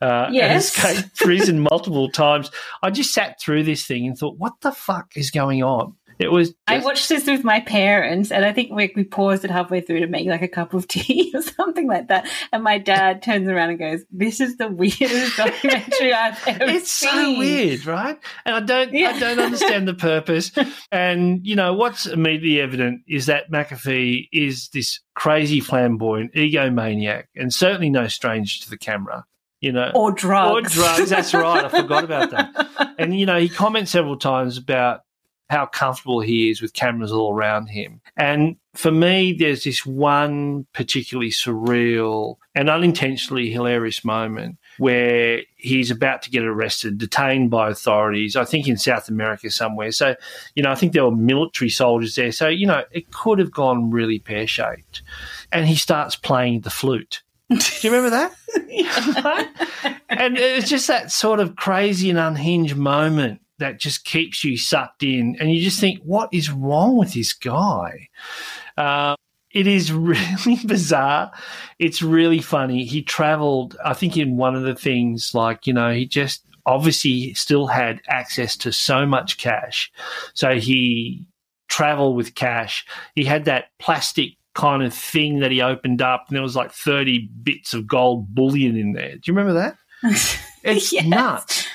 Uh, 0.00 0.24
and 0.26 0.34
Yes. 0.34 0.76
escaped 0.76 1.16
prison 1.16 1.60
multiple 1.60 2.10
times. 2.10 2.50
I 2.82 2.90
just 2.90 3.12
sat 3.12 3.40
through 3.40 3.64
this 3.64 3.84
thing 3.86 4.06
and 4.06 4.16
thought, 4.16 4.38
what 4.38 4.54
the 4.62 4.72
fuck 4.72 5.12
is 5.16 5.30
going 5.30 5.62
on? 5.62 5.94
It 6.18 6.30
was. 6.30 6.52
I 6.66 6.80
watched 6.80 7.08
this 7.08 7.26
with 7.26 7.44
my 7.44 7.60
parents, 7.60 8.30
and 8.30 8.44
I 8.44 8.52
think 8.52 8.70
we, 8.72 8.92
we 8.94 9.04
paused 9.04 9.42
it 9.42 9.50
halfway 9.50 9.80
through 9.80 10.00
to 10.00 10.06
make 10.06 10.26
like 10.26 10.42
a 10.42 10.48
cup 10.48 10.74
of 10.74 10.86
tea 10.88 11.32
or 11.34 11.40
something 11.40 11.88
like 11.88 12.08
that. 12.08 12.28
And 12.52 12.62
my 12.62 12.76
dad 12.76 13.22
turns 13.22 13.48
around 13.48 13.70
and 13.70 13.78
goes, 13.78 14.00
"This 14.10 14.38
is 14.38 14.58
the 14.58 14.68
weirdest 14.68 15.36
documentary 15.38 16.12
I've 16.12 16.38
ever 16.46 16.64
it's 16.64 16.90
seen." 16.90 17.10
so 17.10 17.38
weird, 17.38 17.86
right? 17.86 18.18
And 18.44 18.54
I 18.54 18.60
don't, 18.60 18.92
Yeah. 18.92 19.12
I 19.14 19.18
don't 19.18 19.38
understand 19.38 19.88
the 19.88 19.94
purpose. 19.94 20.52
And 20.92 21.40
you 21.46 21.56
know 21.56 21.72
what's 21.72 22.04
immediately 22.04 22.60
evident 22.60 23.00
is 23.08 23.24
that 23.24 23.50
McAfee 23.50 24.28
is 24.30 24.68
this 24.74 25.00
crazy 25.14 25.60
flamboyant 25.60 26.34
egomaniac, 26.34 27.24
and 27.34 27.50
certainly 27.50 27.88
no 27.88 28.08
stranger 28.08 28.62
to 28.64 28.68
the 28.68 28.76
camera. 28.76 29.24
You 29.60 29.72
know, 29.72 29.92
Or 29.94 30.10
drugs. 30.10 30.76
Or 30.76 30.82
drugs. 30.82 31.10
That's 31.10 31.34
right. 31.34 31.64
I 31.64 31.68
forgot 31.68 32.04
about 32.04 32.30
that. 32.30 32.66
And 32.98 33.18
you 33.18 33.24
know, 33.24 33.38
he 33.38 33.48
comments 33.48 33.90
several 33.90 34.18
times 34.18 34.58
about 34.58 35.04
how 35.50 35.66
comfortable 35.66 36.20
he 36.20 36.48
is 36.48 36.62
with 36.62 36.72
cameras 36.74 37.10
all 37.10 37.34
around 37.34 37.66
him. 37.66 38.00
And 38.16 38.56
for 38.74 38.92
me, 38.92 39.32
there's 39.32 39.64
this 39.64 39.84
one 39.84 40.66
particularly 40.72 41.30
surreal 41.30 42.36
and 42.54 42.70
unintentionally 42.70 43.50
hilarious 43.50 44.04
moment 44.04 44.58
where 44.78 45.40
he's 45.56 45.90
about 45.90 46.22
to 46.22 46.30
get 46.30 46.44
arrested, 46.44 46.98
detained 46.98 47.50
by 47.50 47.68
authorities, 47.68 48.36
I 48.36 48.44
think 48.44 48.68
in 48.68 48.76
South 48.76 49.08
America 49.08 49.50
somewhere. 49.50 49.90
So, 49.90 50.14
you 50.54 50.62
know, 50.62 50.70
I 50.70 50.76
think 50.76 50.92
there 50.92 51.04
were 51.04 51.10
military 51.10 51.68
soldiers 51.68 52.14
there. 52.14 52.30
So, 52.30 52.46
you 52.46 52.66
know, 52.66 52.84
it 52.92 53.10
could 53.10 53.40
have 53.40 53.50
gone 53.50 53.90
really 53.90 54.20
pear 54.20 54.46
shaped. 54.46 55.02
And 55.50 55.66
he 55.66 55.74
starts 55.74 56.14
playing 56.14 56.60
the 56.60 56.70
flute. 56.70 57.22
Do 57.50 57.58
you 57.82 57.92
remember 57.92 58.10
that? 58.10 58.34
and 60.08 60.38
it's 60.38 60.68
just 60.68 60.86
that 60.86 61.10
sort 61.10 61.40
of 61.40 61.56
crazy 61.56 62.08
and 62.10 62.18
unhinged 62.18 62.76
moment 62.76 63.40
that 63.58 63.78
just 63.78 64.04
keeps 64.04 64.44
you 64.44 64.56
sucked 64.56 65.02
in, 65.02 65.36
and 65.38 65.52
you 65.52 65.60
just 65.62 65.80
think, 65.80 66.00
"What 66.02 66.28
is 66.32 66.50
wrong 66.50 66.96
with 66.96 67.12
this 67.14 67.32
guy?" 67.32 68.08
Uh, 68.76 69.16
it 69.50 69.66
is 69.66 69.92
really 69.92 70.58
bizarre. 70.64 71.32
It's 71.78 72.02
really 72.02 72.40
funny. 72.40 72.84
He 72.84 73.02
travelled, 73.02 73.76
I 73.84 73.94
think, 73.94 74.16
in 74.16 74.36
one 74.36 74.54
of 74.54 74.62
the 74.62 74.74
things, 74.74 75.34
like 75.34 75.66
you 75.66 75.72
know, 75.72 75.92
he 75.92 76.06
just 76.06 76.44
obviously 76.66 77.34
still 77.34 77.66
had 77.66 78.00
access 78.08 78.56
to 78.58 78.72
so 78.72 79.06
much 79.06 79.38
cash, 79.38 79.90
so 80.34 80.58
he 80.58 81.26
traveled 81.68 82.16
with 82.16 82.34
cash. 82.34 82.86
He 83.14 83.24
had 83.24 83.44
that 83.46 83.70
plastic 83.78 84.34
kind 84.60 84.82
of 84.82 84.92
thing 84.94 85.40
that 85.40 85.50
he 85.50 85.62
opened 85.62 86.02
up, 86.02 86.26
and 86.28 86.36
there 86.36 86.42
was 86.42 86.56
like 86.56 86.72
thirty 86.72 87.28
bits 87.42 87.74
of 87.74 87.86
gold 87.86 88.34
bullion 88.34 88.76
in 88.76 88.92
there. 88.92 89.12
Do 89.12 89.20
you 89.24 89.34
remember 89.34 89.54
that? 89.54 89.76
It's 90.62 90.92
Yes. 90.92 91.06
nuts. 91.06 91.66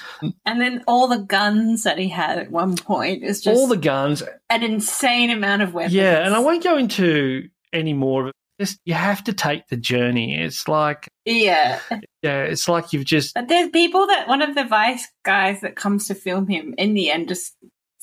And 0.45 0.61
then 0.61 0.83
all 0.87 1.07
the 1.07 1.17
guns 1.23 1.83
that 1.83 1.97
he 1.97 2.07
had 2.07 2.37
at 2.37 2.51
one 2.51 2.75
point 2.77 3.23
is 3.23 3.41
just 3.41 3.57
All 3.59 3.65
the 3.67 3.77
guns. 3.77 4.21
an 4.51 4.61
insane 4.63 5.31
amount 5.31 5.63
of 5.63 5.73
weapons. 5.73 5.93
Yeah, 5.95 6.23
and 6.25 6.35
I 6.35 6.39
won't 6.39 6.63
go 6.63 6.77
into 6.77 7.49
any 7.73 7.93
more 7.93 8.21
of 8.21 8.27
it. 8.27 8.33
Just 8.59 8.79
you 8.85 8.93
have 8.93 9.23
to 9.25 9.33
take 9.33 9.67
the 9.67 9.75
journey. 9.75 10.39
It's 10.39 10.67
like 10.67 11.07
Yeah. 11.25 11.79
yeah, 12.21 12.43
it's 12.43 12.69
like 12.69 12.93
you've 12.93 13.05
just 13.05 13.33
But 13.33 13.47
there's 13.49 13.69
people 13.69 14.05
that 14.07 14.27
one 14.27 14.41
of 14.43 14.53
the 14.55 14.63
Vice 14.65 15.07
guys 15.25 15.61
that 15.61 15.75
comes 15.75 16.07
to 16.07 16.15
film 16.15 16.47
him 16.47 16.73
in 16.77 16.93
the 16.93 17.09
end 17.11 17.27
just 17.27 17.53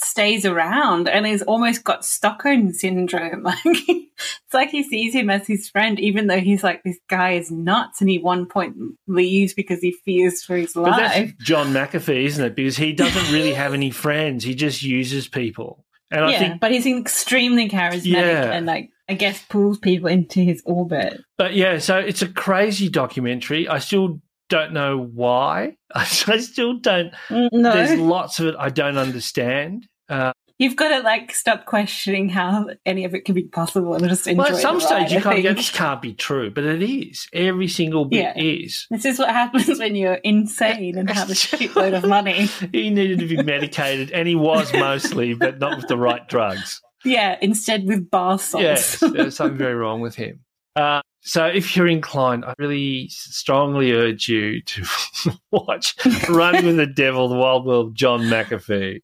stays 0.03 0.45
around 0.45 1.09
and 1.09 1.27
he's 1.27 1.43
almost 1.43 1.85
got 1.85 2.05
Stockholm 2.05 2.73
syndrome. 2.73 3.47
Like 3.73 3.89
it's 3.89 4.55
like 4.55 4.71
he 4.71 4.83
sees 4.85 5.15
him 5.15 5.31
as 5.31 5.47
his 5.47 5.69
friend, 5.69 5.99
even 5.99 6.27
though 6.29 6.39
he's 6.39 6.63
like 6.63 6.83
this 6.85 6.99
guy 7.09 7.33
is 7.33 7.51
nuts 7.51 8.01
and 8.01 8.09
he 8.09 8.19
one 8.19 8.47
point 8.47 8.77
leaves 9.09 9.53
because 9.55 9.81
he 9.81 9.97
fears 10.05 10.43
for 10.45 10.55
his 10.57 10.75
but 10.75 10.83
life. 10.83 10.97
that's 10.99 11.33
John 11.45 11.69
McAfee, 11.73 12.25
isn't 12.27 12.45
it? 12.45 12.55
Because 12.55 12.77
he 12.77 12.93
doesn't 12.93 13.33
really 13.33 13.53
have 13.55 13.75
any 13.75 13.91
friends. 13.91 14.45
He 14.45 14.55
just 14.55 14.83
uses 14.83 15.27
people. 15.27 15.85
And 16.11 16.27
I 16.27 16.31
yeah, 16.33 16.39
think 16.39 16.61
but 16.61 16.71
he's 16.71 16.87
extremely 16.87 17.69
charismatic 17.69 18.05
Yeah. 18.05 18.53
and 18.53 18.67
like 18.67 18.91
I 19.09 19.15
guess 19.15 19.43
pulls 19.49 19.79
people 19.79 20.09
into 20.09 20.41
his 20.41 20.63
orbit. 20.67 21.21
But 21.39 21.55
yeah, 21.55 21.79
so 21.79 21.99
it's 21.99 22.23
a 22.23 22.29
crazy 22.29 22.89
documentary. 22.89 23.67
I 23.67 23.79
still 23.79 24.21
don't 24.49 24.73
know 24.73 24.99
why. 24.99 25.77
I 25.95 26.05
still 26.05 26.79
don't. 26.79 27.13
Mm, 27.29 27.49
no, 27.53 27.73
There's 27.75 27.99
lots 27.99 28.39
of 28.39 28.47
it 28.47 28.55
I 28.59 28.69
don't 28.69 28.99
understand. 28.99 29.89
Uh, 30.13 30.33
you've 30.59 30.77
got 30.77 30.89
to 30.91 31.01
like 31.01 31.35
stop 31.35 31.65
questioning 31.65 32.29
how 32.29 32.67
any 32.87 33.05
of 33.05 33.15
it 33.15 33.25
can 33.25 33.35
be 33.35 33.45
possible 33.45 33.95
and 33.95 34.07
just 34.09 34.27
enjoy. 34.27 34.43
well, 34.45 34.55
at 34.55 34.61
some 34.61 34.79
stage 34.81 35.11
you 35.13 35.21
can't 35.21 35.43
go, 35.43 35.55
this 35.55 35.71
can't 35.71 36.03
be 36.03 36.13
true, 36.13 36.51
but 36.51 36.65
it 36.65 36.83
is. 36.83 37.27
Every 37.33 37.67
single 37.69 38.05
bit 38.05 38.19
Yeah. 38.21 38.33
is. 38.37 38.87
This 38.91 39.05
is 39.07 39.19
what 39.19 39.31
happens 39.31 39.79
when 39.79 39.97
you're 39.97 40.15
insane 40.23 40.99
and 40.99 41.09
have 41.11 41.31
a 41.31 41.35
shitload 41.35 41.97
of 41.97 42.09
money. 42.09 42.49
He 42.73 42.91
needed 42.91 43.19
to 43.21 43.27
be 43.27 43.43
medicated, 43.43 44.11
and 44.13 44.29
he 44.29 44.35
was 44.35 44.73
mostly, 44.73 45.35
but 45.35 45.59
not 45.59 45.77
with 45.79 45.89
the 45.89 45.97
right 45.97 46.29
drugs. 46.29 46.81
Yeah, 47.05 47.37
instead 47.41 47.85
with 47.87 48.11
bath 48.11 48.43
salts. 48.43 48.63
Yes, 48.63 49.01
there's 49.01 49.35
something 49.37 49.59
very 49.59 49.75
wrong 49.75 50.01
with 50.01 50.15
him. 50.15 50.41
Uh, 50.77 51.01
so, 51.23 51.47
if 51.47 51.77
you're 51.77 51.89
inclined, 51.89 52.45
I 52.45 52.55
really 52.59 53.09
strongly 53.11 53.93
urge 53.93 54.29
you 54.29 54.63
to 54.63 54.85
watch 55.51 55.95
Running 56.29 56.65
with 56.67 56.77
the 56.77 56.87
Devil, 56.87 57.29
The 57.29 57.37
Wild 57.37 57.67
World 57.67 57.95
John 57.95 58.23
McAfee. 58.23 59.01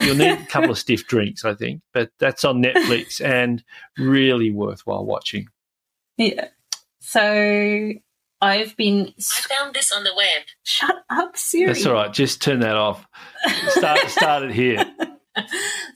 You'll 0.00 0.16
need 0.16 0.32
a 0.32 0.46
couple 0.46 0.70
of 0.70 0.78
stiff 0.78 1.06
drinks, 1.06 1.44
I 1.44 1.54
think, 1.54 1.82
but 1.92 2.10
that's 2.18 2.44
on 2.44 2.62
Netflix 2.62 3.20
and 3.24 3.62
really 3.98 4.50
worthwhile 4.50 5.04
watching. 5.04 5.48
Yeah. 6.16 6.48
So 7.00 7.92
I've 8.40 8.76
been. 8.76 9.12
I 9.18 9.54
found 9.54 9.74
this 9.74 9.92
on 9.92 10.04
the 10.04 10.14
web. 10.16 10.42
Shut 10.62 10.96
up, 11.10 11.36
Siri. 11.36 11.66
That's 11.66 11.86
all 11.86 11.94
right. 11.94 12.12
Just 12.12 12.42
turn 12.42 12.60
that 12.60 12.76
off. 12.76 13.06
Start, 13.68 13.98
start 14.08 14.42
it 14.44 14.52
here. 14.52 14.84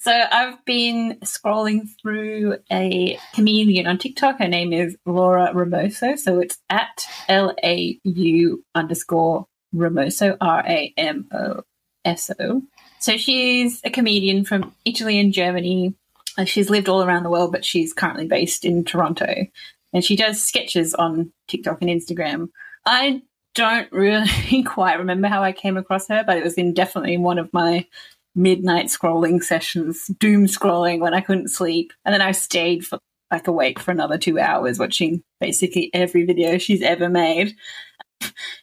So 0.01 0.13
I've 0.13 0.65
been 0.65 1.19
scrolling 1.25 1.89
through 2.01 2.59
a 2.71 3.19
comedian 3.35 3.87
on 3.87 3.99
TikTok. 3.99 4.39
Her 4.39 4.49
name 4.49 4.73
is 4.73 4.97
Laura 5.07 5.53
Ramoso. 5.53 6.19
So 6.19 6.39
it's 6.41 6.59
at 6.69 7.07
L 7.29 7.55
A 7.65 7.99
U 8.05 8.65
underscore 8.75 9.47
Ramoso, 9.75 10.37
R 10.41 10.63
A 10.67 10.93
M 10.97 11.27
O 11.33 11.63
S 12.05 12.31
O. 12.39 12.63
So 13.05 13.19
she's 13.19 13.83
a 13.85 13.91
comedian 13.91 14.47
from 14.47 14.75
Italy 14.87 15.21
and 15.21 15.31
Germany. 15.31 15.93
Uh, 16.39 16.47
She's 16.47 16.71
lived 16.71 16.89
all 16.89 17.03
around 17.03 17.25
the 17.25 17.29
world, 17.29 17.53
but 17.53 17.63
she's 17.63 17.93
currently 17.93 18.27
based 18.27 18.65
in 18.65 18.83
Toronto. 18.83 19.47
And 19.93 20.03
she 20.03 20.17
does 20.17 20.43
sketches 20.43 20.95
on 20.95 21.31
TikTok 21.47 21.83
and 21.83 21.91
Instagram. 21.91 22.49
I 22.87 23.21
don't 23.55 23.93
really 23.93 24.63
quite 24.67 24.95
remember 24.95 25.29
how 25.29 25.43
I 25.43 25.53
came 25.53 25.77
across 25.77 26.09
her, 26.09 26.25
but 26.27 26.39
it 26.39 26.45
was 26.45 26.55
in 26.55 26.73
definitely 26.73 27.19
one 27.19 27.39
of 27.39 27.53
my 27.53 27.87
midnight 28.35 28.87
scrolling 28.87 29.45
sessions, 29.45 30.07
doom 30.19 30.47
scrolling 30.47 31.01
when 31.01 31.13
I 31.13 31.21
couldn't 31.21 31.49
sleep. 31.49 31.93
And 32.07 32.15
then 32.15 32.23
I 32.23 32.33
stayed 32.33 32.87
for 32.87 32.99
like 33.31 33.47
awake 33.49 33.81
for 33.81 33.91
another 33.91 34.17
two 34.17 34.39
hours 34.39 34.79
watching 34.79 35.23
basically 35.43 35.91
every 35.93 36.25
video 36.25 36.57
she's 36.57 36.81
ever 36.81 37.11
made. 37.11 37.55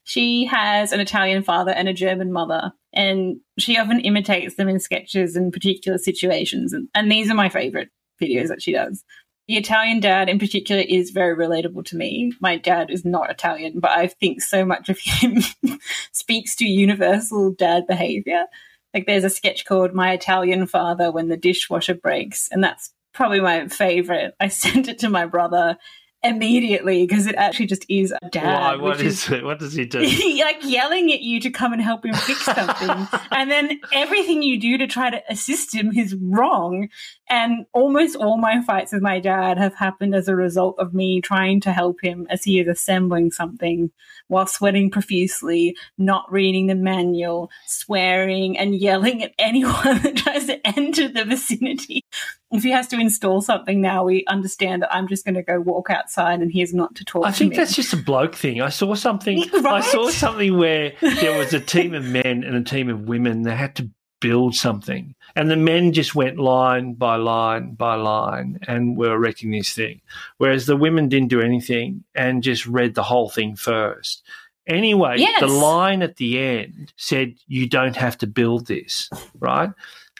She 0.03 0.45
has 0.45 0.91
an 0.91 0.99
Italian 0.99 1.43
father 1.43 1.71
and 1.71 1.87
a 1.87 1.93
German 1.93 2.31
mother, 2.31 2.73
and 2.93 3.37
she 3.57 3.77
often 3.77 3.99
imitates 4.01 4.55
them 4.55 4.67
in 4.67 4.79
sketches 4.79 5.35
and 5.35 5.53
particular 5.53 5.97
situations. 5.97 6.73
And, 6.73 6.89
and 6.93 7.11
these 7.11 7.29
are 7.29 7.35
my 7.35 7.49
favorite 7.49 7.89
videos 8.21 8.49
that 8.49 8.61
she 8.61 8.73
does. 8.73 9.03
The 9.47 9.57
Italian 9.57 9.99
dad, 9.99 10.29
in 10.29 10.39
particular, 10.39 10.81
is 10.81 11.09
very 11.09 11.35
relatable 11.35 11.85
to 11.85 11.97
me. 11.97 12.31
My 12.39 12.57
dad 12.57 12.89
is 12.89 13.03
not 13.03 13.29
Italian, 13.29 13.79
but 13.79 13.91
I 13.91 14.07
think 14.07 14.41
so 14.41 14.63
much 14.63 14.89
of 14.89 14.99
him 14.99 15.41
speaks 16.11 16.55
to 16.57 16.65
universal 16.65 17.51
dad 17.51 17.87
behavior. 17.87 18.45
Like 18.93 19.07
there's 19.07 19.23
a 19.23 19.29
sketch 19.29 19.65
called 19.65 19.93
My 19.93 20.13
Italian 20.13 20.67
Father 20.67 21.11
When 21.11 21.29
the 21.29 21.37
Dishwasher 21.37 21.95
Breaks, 21.95 22.49
and 22.51 22.63
that's 22.63 22.93
probably 23.13 23.41
my 23.41 23.67
favorite. 23.67 24.35
I 24.39 24.47
sent 24.49 24.87
it 24.87 24.99
to 24.99 25.09
my 25.09 25.25
brother 25.25 25.77
immediately 26.23 27.05
because 27.05 27.25
it 27.25 27.35
actually 27.35 27.65
just 27.65 27.85
is 27.89 28.13
a 28.21 28.29
dad. 28.29 28.45
Why? 28.45 28.75
What 28.75 28.97
which 28.97 29.07
is 29.07 29.29
it? 29.29 29.43
What 29.43 29.59
does 29.59 29.73
he 29.73 29.85
do? 29.85 29.99
like 30.43 30.63
yelling 30.63 31.11
at 31.11 31.21
you 31.21 31.39
to 31.41 31.49
come 31.49 31.73
and 31.73 31.81
help 31.81 32.05
him 32.05 32.13
fix 32.13 32.41
something. 32.45 33.07
and 33.31 33.49
then 33.49 33.79
everything 33.93 34.43
you 34.43 34.59
do 34.59 34.77
to 34.77 34.87
try 34.87 35.09
to 35.09 35.21
assist 35.29 35.73
him 35.73 35.91
is 35.97 36.15
wrong. 36.15 36.89
And 37.29 37.65
almost 37.73 38.15
all 38.15 38.37
my 38.37 38.61
fights 38.61 38.91
with 38.91 39.01
my 39.01 39.19
dad 39.19 39.57
have 39.57 39.75
happened 39.75 40.13
as 40.13 40.27
a 40.27 40.35
result 40.35 40.77
of 40.79 40.93
me 40.93 41.21
trying 41.21 41.61
to 41.61 41.73
help 41.73 41.97
him 42.03 42.27
as 42.29 42.43
he 42.43 42.59
is 42.59 42.67
assembling 42.67 43.31
something 43.31 43.91
while 44.27 44.47
sweating 44.47 44.89
profusely, 44.89 45.75
not 45.97 46.31
reading 46.31 46.67
the 46.67 46.75
manual, 46.75 47.49
swearing, 47.67 48.57
and 48.57 48.75
yelling 48.75 49.23
at 49.23 49.33
anyone 49.37 49.73
that 50.03 50.17
tries 50.17 50.45
to 50.45 50.65
enter 50.67 51.07
the 51.07 51.25
vicinity. 51.25 52.05
If 52.51 52.63
he 52.63 52.71
has 52.71 52.87
to 52.89 52.99
install 52.99 53.41
something 53.41 53.79
now, 53.81 54.03
we 54.03 54.25
understand 54.27 54.81
that 54.81 54.93
I'm 54.93 55.07
just 55.07 55.23
going 55.25 55.35
to 55.35 55.43
go 55.43 55.59
walk 55.61 55.89
outside 55.89 56.41
and 56.41 56.51
he's 56.51 56.73
not 56.73 56.95
to 56.95 57.05
talk 57.05 57.25
I 57.25 57.31
to 57.31 57.37
think 57.37 57.51
me. 57.51 57.57
that's 57.57 57.75
just 57.75 57.93
a 57.93 57.97
bloke 57.97 58.35
thing. 58.35 58.61
I 58.61 58.69
saw 58.69 58.93
something. 58.95 59.43
I 59.65 59.81
saw 59.81 60.09
something 60.09 60.57
where 60.57 60.93
there 61.01 61.37
was 61.37 61.53
a 61.53 61.59
team 61.59 61.93
of 61.93 62.03
men 62.03 62.43
and 62.43 62.55
a 62.55 62.63
team 62.63 62.89
of 62.89 63.01
women. 63.07 63.43
They 63.43 63.55
had 63.55 63.75
to 63.77 63.89
build 64.19 64.53
something, 64.53 65.15
and 65.35 65.49
the 65.49 65.55
men 65.55 65.93
just 65.93 66.13
went 66.13 66.37
line 66.37 66.93
by 66.93 67.15
line 67.15 67.73
by 67.73 67.95
line 67.95 68.59
and 68.67 68.95
were 68.95 69.13
erecting 69.15 69.49
this 69.51 69.73
thing, 69.73 69.99
whereas 70.37 70.67
the 70.67 70.75
women 70.77 71.09
didn't 71.09 71.29
do 71.29 71.41
anything 71.41 72.03
and 72.13 72.43
just 72.43 72.67
read 72.67 72.93
the 72.93 73.01
whole 73.03 73.29
thing 73.29 73.55
first. 73.55 74.21
Anyway, 74.67 75.15
Yes. 75.17 75.39
the 75.39 75.47
line 75.47 76.03
at 76.03 76.17
the 76.17 76.37
end 76.37 76.93
said, 76.97 77.33
"You 77.47 77.67
don't 77.67 77.95
have 77.95 78.15
to 78.19 78.27
build 78.27 78.67
this," 78.67 79.09
right? 79.39 79.71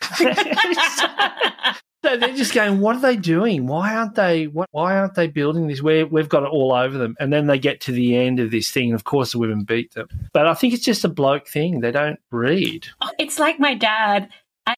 So 2.03 2.17
they're 2.17 2.35
just 2.35 2.53
going, 2.53 2.79
what 2.79 2.95
are 2.95 3.01
they 3.01 3.15
doing? 3.15 3.67
Why 3.67 3.95
aren't 3.95 4.15
they? 4.15 4.47
What, 4.47 4.69
why 4.71 4.97
aren't 4.97 5.13
they 5.13 5.27
building 5.27 5.67
this? 5.67 5.83
Where 5.83 6.05
we've 6.07 6.29
got 6.29 6.43
it 6.43 6.49
all 6.49 6.73
over 6.73 6.97
them, 6.97 7.15
and 7.19 7.31
then 7.31 7.45
they 7.47 7.59
get 7.59 7.81
to 7.81 7.91
the 7.91 8.15
end 8.15 8.39
of 8.39 8.49
this 8.49 8.71
thing, 8.71 8.89
and 8.89 8.95
of 8.95 9.03
course 9.03 9.33
the 9.33 9.39
women 9.39 9.63
beat 9.63 9.93
them. 9.93 10.07
But 10.33 10.47
I 10.47 10.55
think 10.55 10.73
it's 10.73 10.83
just 10.83 11.05
a 11.05 11.09
bloke 11.09 11.47
thing. 11.47 11.81
They 11.81 11.91
don't 11.91 12.19
read. 12.31 12.87
Oh, 13.01 13.11
it's 13.19 13.37
like 13.37 13.59
my 13.59 13.75
dad. 13.75 14.29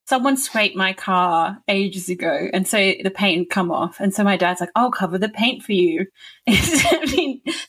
Someone 0.06 0.38
scraped 0.38 0.76
my 0.76 0.92
car 0.92 1.60
ages 1.68 2.10
ago, 2.10 2.50
and 2.52 2.68
so 2.68 2.78
the 2.78 3.12
paint 3.14 3.50
come 3.50 3.72
off. 3.72 4.00
And 4.00 4.14
so 4.14 4.24
my 4.24 4.36
dad's 4.36 4.60
like, 4.60 4.72
"I'll 4.76 4.92
cover 4.92 5.18
the 5.18 5.30
paint 5.30 5.64
for 5.64 5.74
you." 5.74 6.08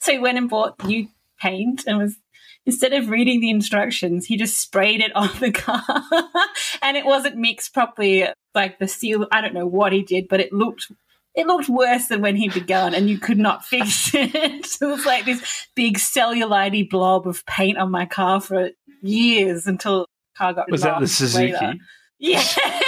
So 0.01 0.11
he 0.11 0.19
went 0.19 0.37
and 0.37 0.49
bought 0.49 0.83
new 0.85 1.07
paint 1.39 1.83
and 1.87 1.97
was 1.97 2.17
instead 2.65 2.93
of 2.93 3.09
reading 3.09 3.41
the 3.41 3.49
instructions, 3.49 4.25
he 4.25 4.37
just 4.37 4.59
sprayed 4.59 5.01
it 5.01 5.15
on 5.15 5.29
the 5.39 5.51
car, 5.51 5.83
and 6.81 6.97
it 6.97 7.05
wasn't 7.05 7.37
mixed 7.37 7.73
properly. 7.73 8.27
Like 8.55 8.79
the 8.79 8.87
seal, 8.87 9.27
I 9.31 9.41
don't 9.41 9.53
know 9.53 9.67
what 9.67 9.91
he 9.93 10.01
did, 10.01 10.27
but 10.29 10.39
it 10.39 10.53
looked 10.53 10.89
it 11.35 11.45
looked 11.47 11.67
worse 11.67 12.07
than 12.07 12.21
when 12.21 12.37
he 12.37 12.47
began, 12.47 12.95
and 12.95 13.09
you 13.09 13.17
could 13.19 13.37
not 13.37 13.65
fix 13.65 14.11
it. 14.15 14.65
so 14.65 14.89
it 14.89 14.91
was 14.93 15.05
like 15.05 15.25
this 15.25 15.67
big 15.75 15.97
cellulite 15.97 16.89
blob 16.89 17.27
of 17.27 17.45
paint 17.45 17.77
on 17.77 17.91
my 17.91 18.05
car 18.05 18.39
for 18.39 18.69
years 19.01 19.67
until 19.67 20.01
the 20.01 20.37
car 20.37 20.53
got 20.53 20.71
Was 20.71 20.83
that 20.83 20.99
the 21.01 21.07
Suzuki? 21.07 21.51
later. 21.53 21.73
Yeah. 22.19 22.41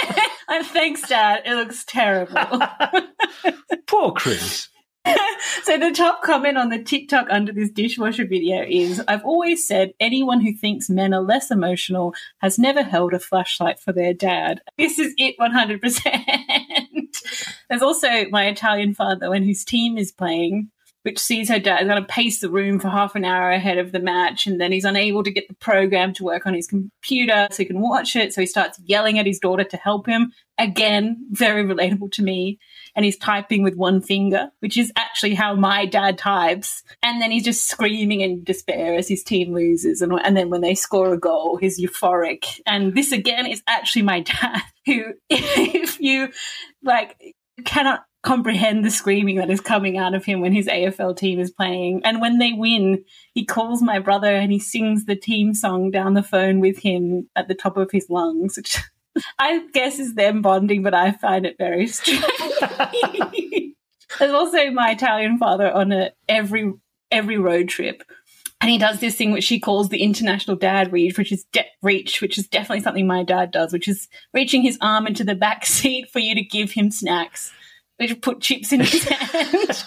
and 0.48 0.66
thanks, 0.66 1.06
Dad. 1.06 1.42
It 1.44 1.54
looks 1.54 1.84
terrible. 1.84 2.36
Poor 3.86 4.12
Chris. 4.12 4.68
so 5.62 5.78
the 5.78 5.92
top 5.92 6.22
comment 6.22 6.58
on 6.58 6.68
the 6.68 6.82
TikTok 6.82 7.28
under 7.30 7.52
this 7.52 7.70
dishwasher 7.70 8.26
video 8.26 8.64
is 8.66 9.02
I've 9.08 9.24
always 9.24 9.66
said 9.66 9.92
anyone 10.00 10.40
who 10.40 10.52
thinks 10.52 10.90
men 10.90 11.14
are 11.14 11.22
less 11.22 11.50
emotional 11.50 12.14
has 12.38 12.58
never 12.58 12.82
held 12.82 13.14
a 13.14 13.18
flashlight 13.18 13.80
for 13.80 13.92
their 13.92 14.14
dad. 14.14 14.60
This 14.78 14.98
is 14.98 15.12
it 15.18 15.36
100%. 15.38 17.48
There's 17.68 17.82
also 17.82 18.28
my 18.30 18.46
Italian 18.46 18.94
father 18.94 19.30
when 19.30 19.42
his 19.42 19.64
team 19.64 19.98
is 19.98 20.12
playing, 20.12 20.70
which 21.02 21.18
sees 21.18 21.48
her 21.48 21.58
dad 21.58 21.86
going 21.86 22.00
to 22.00 22.08
pace 22.08 22.40
the 22.40 22.50
room 22.50 22.78
for 22.78 22.88
half 22.88 23.14
an 23.14 23.24
hour 23.24 23.50
ahead 23.50 23.78
of 23.78 23.92
the 23.92 24.00
match, 24.00 24.46
and 24.46 24.60
then 24.60 24.72
he's 24.72 24.84
unable 24.84 25.22
to 25.22 25.30
get 25.30 25.48
the 25.48 25.54
program 25.54 26.12
to 26.14 26.24
work 26.24 26.46
on 26.46 26.54
his 26.54 26.66
computer 26.66 27.48
so 27.50 27.56
he 27.58 27.64
can 27.64 27.80
watch 27.80 28.16
it. 28.16 28.32
So 28.32 28.40
he 28.40 28.46
starts 28.46 28.80
yelling 28.84 29.18
at 29.18 29.26
his 29.26 29.38
daughter 29.38 29.64
to 29.64 29.76
help 29.76 30.06
him. 30.06 30.32
Again, 30.58 31.24
very 31.30 31.64
relatable 31.64 32.10
to 32.12 32.22
me. 32.22 32.58
And 32.96 33.04
he's 33.04 33.16
typing 33.16 33.62
with 33.62 33.76
one 33.76 34.00
finger, 34.00 34.50
which 34.58 34.76
is 34.76 34.92
actually 34.96 35.34
how 35.34 35.54
my 35.54 35.86
dad 35.86 36.18
types. 36.18 36.82
And 37.00 37.22
then 37.22 37.30
he's 37.30 37.44
just 37.44 37.68
screaming 37.68 38.22
in 38.22 38.42
despair 38.42 38.96
as 38.96 39.06
his 39.06 39.22
team 39.22 39.54
loses. 39.54 40.02
And, 40.02 40.12
and 40.24 40.36
then 40.36 40.50
when 40.50 40.62
they 40.62 40.74
score 40.74 41.12
a 41.12 41.18
goal, 41.18 41.58
he's 41.58 41.80
euphoric. 41.80 42.60
And 42.66 42.94
this 42.94 43.12
again 43.12 43.46
is 43.46 43.62
actually 43.68 44.02
my 44.02 44.20
dad, 44.42 44.62
who, 44.84 45.04
if 45.30 46.00
you 46.00 46.30
like, 46.82 47.16
cannot 47.64 48.04
comprehend 48.22 48.84
the 48.84 48.90
screaming 48.90 49.36
that 49.36 49.50
is 49.50 49.60
coming 49.60 49.96
out 49.96 50.14
of 50.14 50.24
him 50.24 50.40
when 50.40 50.52
his 50.52 50.66
AFL 50.66 51.16
team 51.16 51.38
is 51.38 51.50
playing. 51.50 52.00
And 52.04 52.20
when 52.20 52.38
they 52.38 52.52
win, 52.52 53.04
he 53.32 53.44
calls 53.44 53.80
my 53.80 53.98
brother 54.00 54.34
and 54.34 54.50
he 54.50 54.58
sings 54.58 55.04
the 55.04 55.16
team 55.16 55.54
song 55.54 55.90
down 55.90 56.14
the 56.14 56.22
phone 56.22 56.60
with 56.60 56.78
him 56.78 57.28
at 57.36 57.48
the 57.48 57.54
top 57.54 57.76
of 57.76 57.90
his 57.90 58.10
lungs, 58.10 58.56
which 58.56 58.78
I 59.38 59.66
guess 59.72 59.98
is 59.98 60.14
them 60.14 60.42
bonding, 60.42 60.82
but 60.82 60.94
I 60.94 61.12
find 61.12 61.46
it 61.46 61.56
very 61.58 61.86
strange. 61.88 62.22
There's 64.18 64.32
also 64.32 64.70
my 64.72 64.92
Italian 64.92 65.38
father 65.38 65.70
on 65.70 65.92
a 65.92 66.10
every 66.28 66.72
every 67.10 67.38
road 67.38 67.68
trip. 67.68 68.02
And 68.60 68.68
he 68.68 68.78
does 68.78 68.98
this 68.98 69.14
thing 69.14 69.30
which 69.30 69.46
he 69.46 69.60
calls 69.60 69.88
the 69.88 70.02
international 70.02 70.56
dad 70.56 70.92
reach, 70.92 71.16
which 71.16 71.30
is 71.30 71.44
de- 71.52 71.64
reach, 71.80 72.20
which 72.20 72.36
is 72.36 72.48
definitely 72.48 72.80
something 72.80 73.06
my 73.06 73.22
dad 73.22 73.52
does, 73.52 73.72
which 73.72 73.86
is 73.86 74.08
reaching 74.34 74.62
his 74.62 74.76
arm 74.80 75.06
into 75.06 75.22
the 75.22 75.36
back 75.36 75.64
seat 75.66 76.10
for 76.10 76.18
you 76.18 76.34
to 76.34 76.42
give 76.42 76.72
him 76.72 76.90
snacks 76.90 77.52
which 77.98 78.20
put 78.20 78.40
chips 78.40 78.72
in 78.72 78.80
his 78.80 79.04
hand, 79.08 79.84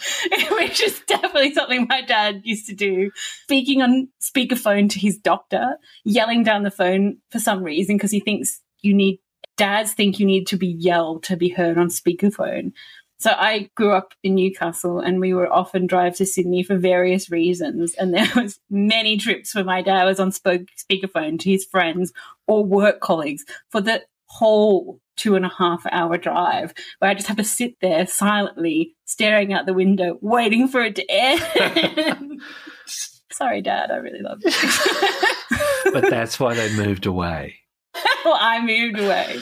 which 0.52 0.84
is 0.84 1.02
definitely 1.08 1.54
something 1.54 1.88
my 1.90 2.02
dad 2.02 2.42
used 2.44 2.68
to 2.68 2.76
do. 2.76 3.12
Speaking 3.44 3.82
on 3.82 4.10
speakerphone 4.22 4.90
to 4.92 5.00
his 5.00 5.18
doctor, 5.18 5.78
yelling 6.04 6.44
down 6.44 6.64
the 6.64 6.72
phone 6.72 7.18
for 7.32 7.40
some 7.40 7.64
reason 7.64 7.98
because 7.98 8.12
he 8.12 8.20
thinks 8.20 8.62
you 8.82 8.94
need, 8.94 9.20
dads 9.58 9.94
think 9.94 10.20
you 10.20 10.26
need 10.26 10.48
to 10.48 10.58
be 10.58 10.68
yelled 10.68 11.24
to 11.24 11.38
be 11.38 11.50
heard 11.50 11.78
on 11.78 11.88
speakerphone. 11.88 12.74
So 13.22 13.30
I 13.38 13.70
grew 13.76 13.94
up 13.94 14.16
in 14.24 14.34
Newcastle 14.34 15.00
and 15.00 15.20
we 15.20 15.34
would 15.36 15.50
often 15.50 15.86
drive 15.86 16.16
to 16.16 16.26
Sydney 16.26 16.64
for 16.64 16.76
various 16.76 17.30
reasons. 17.30 17.94
And 17.94 18.14
there 18.14 18.28
was 18.36 18.60
many 18.70 19.18
trips 19.18 19.54
where 19.54 19.64
my 19.64 19.84
dad 19.84 20.06
was 20.06 20.20
on 20.20 20.32
spoke, 20.32 20.64
speakerphone 20.76 21.40
to 21.42 21.50
his 21.52 21.64
friends 21.64 22.12
or 22.48 22.66
work 22.66 23.00
colleagues 23.00 23.46
for 23.70 23.80
the 23.80 24.02
whole 24.26 25.01
two 25.16 25.36
and 25.36 25.46
a 25.46 25.52
half 25.58 25.86
hour 25.92 26.18
drive 26.18 26.74
where 27.00 27.12
I 27.12 27.14
just 27.14 27.28
have 27.28 27.38
to 27.38 27.44
sit 27.44 27.76
there 27.82 28.08
silently 28.08 28.96
staring 29.06 29.54
out 29.54 29.66
the 29.66 29.74
window, 29.74 30.18
waiting 30.22 30.68
for 30.68 30.82
it 30.82 30.96
to 30.96 31.06
end. 31.10 32.42
Sorry, 33.32 33.62
Dad, 33.62 33.92
I 33.92 33.98
really 33.98 34.22
love 34.22 34.42
you. 34.44 34.52
But 35.94 36.10
that's 36.10 36.40
why 36.40 36.54
they 36.54 36.74
moved 36.76 37.06
away. 37.06 37.62
well, 38.26 38.38
I 38.40 38.64
moved 38.64 39.00
away. 39.00 39.40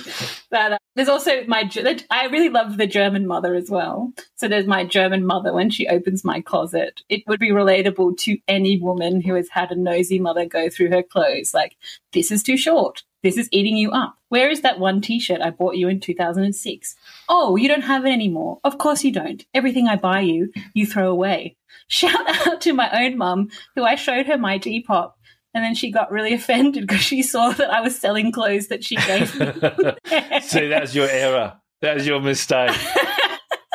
But 0.49 0.73
uh, 0.73 0.77
there's 0.95 1.09
also 1.09 1.43
my. 1.45 1.69
I 2.09 2.25
really 2.25 2.49
love 2.49 2.77
the 2.77 2.87
German 2.87 3.27
mother 3.27 3.53
as 3.53 3.69
well. 3.69 4.11
So 4.35 4.47
there's 4.47 4.65
my 4.65 4.83
German 4.83 5.25
mother 5.25 5.53
when 5.53 5.69
she 5.69 5.87
opens 5.87 6.23
my 6.23 6.41
closet. 6.41 7.01
It 7.09 7.23
would 7.27 7.39
be 7.39 7.51
relatable 7.51 8.17
to 8.19 8.37
any 8.47 8.79
woman 8.79 9.21
who 9.21 9.35
has 9.35 9.49
had 9.49 9.71
a 9.71 9.75
nosy 9.75 10.19
mother 10.19 10.45
go 10.45 10.69
through 10.69 10.89
her 10.89 11.03
clothes. 11.03 11.53
Like 11.53 11.75
this 12.13 12.31
is 12.31 12.41
too 12.41 12.57
short. 12.57 13.03
This 13.23 13.37
is 13.37 13.49
eating 13.51 13.77
you 13.77 13.91
up. 13.91 14.15
Where 14.29 14.49
is 14.49 14.61
that 14.61 14.79
one 14.79 15.01
T-shirt 15.01 15.41
I 15.41 15.49
bought 15.49 15.75
you 15.75 15.87
in 15.87 15.99
2006? 15.99 16.95
Oh, 17.27 17.55
you 17.55 17.67
don't 17.67 17.81
have 17.81 18.05
it 18.05 18.11
anymore. 18.11 18.59
Of 18.63 18.77
course 18.77 19.03
you 19.03 19.11
don't. 19.11 19.45
Everything 19.53 19.87
I 19.87 19.95
buy 19.95 20.21
you, 20.21 20.51
you 20.73 20.85
throw 20.85 21.09
away. 21.09 21.57
Shout 21.87 22.47
out 22.47 22.61
to 22.61 22.73
my 22.73 22.89
own 23.05 23.17
mum, 23.17 23.49
who 23.75 23.83
I 23.83 23.95
showed 23.95 24.27
her 24.27 24.37
my 24.37 24.57
Depop 24.57 25.13
and 25.53 25.63
then 25.63 25.75
she 25.75 25.91
got 25.91 26.11
really 26.11 26.33
offended 26.35 26.87
because 26.87 27.01
she 27.01 27.21
saw 27.23 27.51
that 27.51 27.69
I 27.69 27.81
was 27.81 27.97
selling 27.97 28.31
clothes 28.31 28.67
that 28.67 28.83
she 28.83 28.95
gave 28.95 29.35
me. 29.35 29.51
See, 30.41 30.67
that's 30.67 30.95
your 30.95 31.09
error. 31.09 31.59
That 31.81 31.95
was 31.95 32.07
your 32.07 32.19
mistake. 32.19 32.75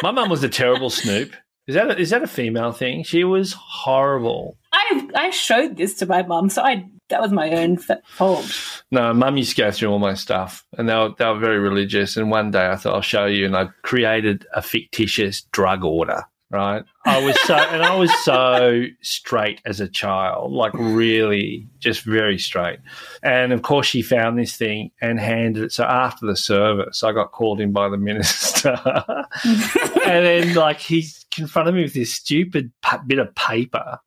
My 0.03 0.11
mum 0.11 0.29
was 0.29 0.45
a 0.45 0.49
terrible 0.49 0.91
snoop. 0.91 1.35
Is 1.67 1.75
that 1.75 1.91
a, 1.91 1.99
is 1.99 2.11
that 2.11 2.23
a 2.23 2.27
female 2.27 2.73
thing? 2.73 3.05
She 3.05 3.25
was 3.25 3.55
horrible. 3.55 4.59
I 4.73 5.09
I 5.15 5.31
showed 5.31 5.77
this 5.77 5.95
to 5.95 6.07
my 6.07 6.23
mum, 6.23 6.51
so 6.51 6.63
I 6.63 6.87
that 7.09 7.21
was 7.21 7.33
my 7.33 7.51
own 7.51 7.79
fault. 7.79 8.81
No, 8.91 9.13
mum 9.15 9.37
used 9.37 9.57
to 9.57 9.63
go 9.63 9.71
through 9.71 9.91
all 9.91 9.99
my 9.99 10.15
stuff, 10.15 10.67
and 10.77 10.89
they 10.89 10.95
were, 10.95 11.11
they 11.17 11.25
were 11.25 11.39
very 11.39 11.59
religious. 11.59 12.17
And 12.17 12.31
one 12.31 12.51
day 12.51 12.67
I 12.67 12.77
thought 12.77 12.95
I'll 12.95 13.03
show 13.03 13.27
you, 13.27 13.47
and 13.47 13.57
I 13.57 13.69
created 13.83 14.47
a 14.55 14.63
fictitious 14.63 15.43
drug 15.53 15.85
order. 15.85 16.25
Right, 16.51 16.85
I 17.05 17.25
was 17.25 17.41
so, 17.43 17.57
and 17.57 17.83
I 17.83 17.97
was 17.97 18.13
so 18.23 18.85
straight 19.01 19.61
as 19.65 19.81
a 19.81 19.89
child, 19.89 20.53
like 20.53 20.73
really, 20.75 21.67
just 21.81 22.03
very 22.03 22.39
straight. 22.39 22.79
And 23.25 23.53
of 23.53 23.63
course, 23.63 23.89
she 23.89 24.03
found 24.03 24.39
this 24.39 24.57
thing 24.57 24.93
and 25.01 25.19
handed 25.19 25.65
it. 25.65 25.73
So 25.73 25.83
after 25.83 26.27
the 26.27 26.37
service, 26.37 27.03
I 27.03 27.11
got 27.11 27.33
called 27.33 27.61
in 27.61 27.73
by 27.73 27.89
the 27.89 27.97
minister, 27.97 28.79
and 29.45 29.65
then 30.05 30.55
like 30.55 30.79
he 30.79 31.03
confronted 31.35 31.75
me 31.75 31.83
with 31.83 31.95
this 31.95 32.13
stupid 32.13 32.73
bit 33.07 33.19
of 33.19 33.35
paper 33.35 33.99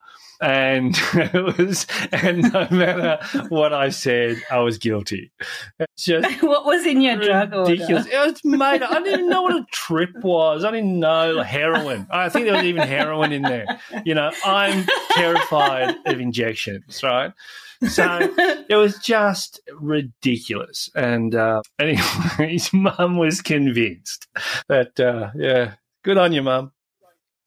and 0.41 0.95
it 1.13 1.57
was 1.57 1.87
and 2.11 2.53
no 2.53 2.67
matter 2.69 3.19
what 3.49 3.73
I 3.73 3.89
said, 3.89 4.41
I 4.51 4.59
was 4.59 4.77
guilty. 4.77 5.31
Just 5.97 6.43
what 6.43 6.65
was 6.65 6.85
in 6.85 7.01
your 7.01 7.17
drug 7.17 7.53
ridiculous. 7.53 8.05
It 8.07 8.17
was 8.17 8.43
made. 8.43 8.83
I 8.83 8.93
didn't 8.99 9.07
even 9.07 9.29
know 9.29 9.41
what 9.41 9.55
a 9.55 9.65
trip 9.71 10.11
was. 10.21 10.63
I 10.63 10.71
didn't 10.71 10.99
know 10.99 11.33
like, 11.33 11.47
heroin. 11.47 12.07
I 12.09 12.29
think 12.29 12.45
there 12.45 12.55
was 12.55 12.63
even 12.63 12.87
heroin 12.87 13.31
in 13.31 13.41
there. 13.41 13.79
You 14.05 14.15
know, 14.15 14.31
I'm 14.45 14.85
terrified 15.11 15.95
of 16.05 16.19
injections. 16.19 17.01
Right. 17.03 17.33
So 17.87 18.33
it 18.69 18.75
was 18.75 18.97
just 18.97 19.59
ridiculous. 19.79 20.89
And 20.95 21.35
uh, 21.35 21.61
anyway, 21.79 22.01
his 22.39 22.73
mum 22.73 23.17
was 23.17 23.41
convinced 23.41 24.27
that, 24.67 24.99
uh, 24.99 25.31
yeah, 25.35 25.75
good 26.03 26.17
on 26.17 26.33
you, 26.33 26.41
mum. 26.41 26.71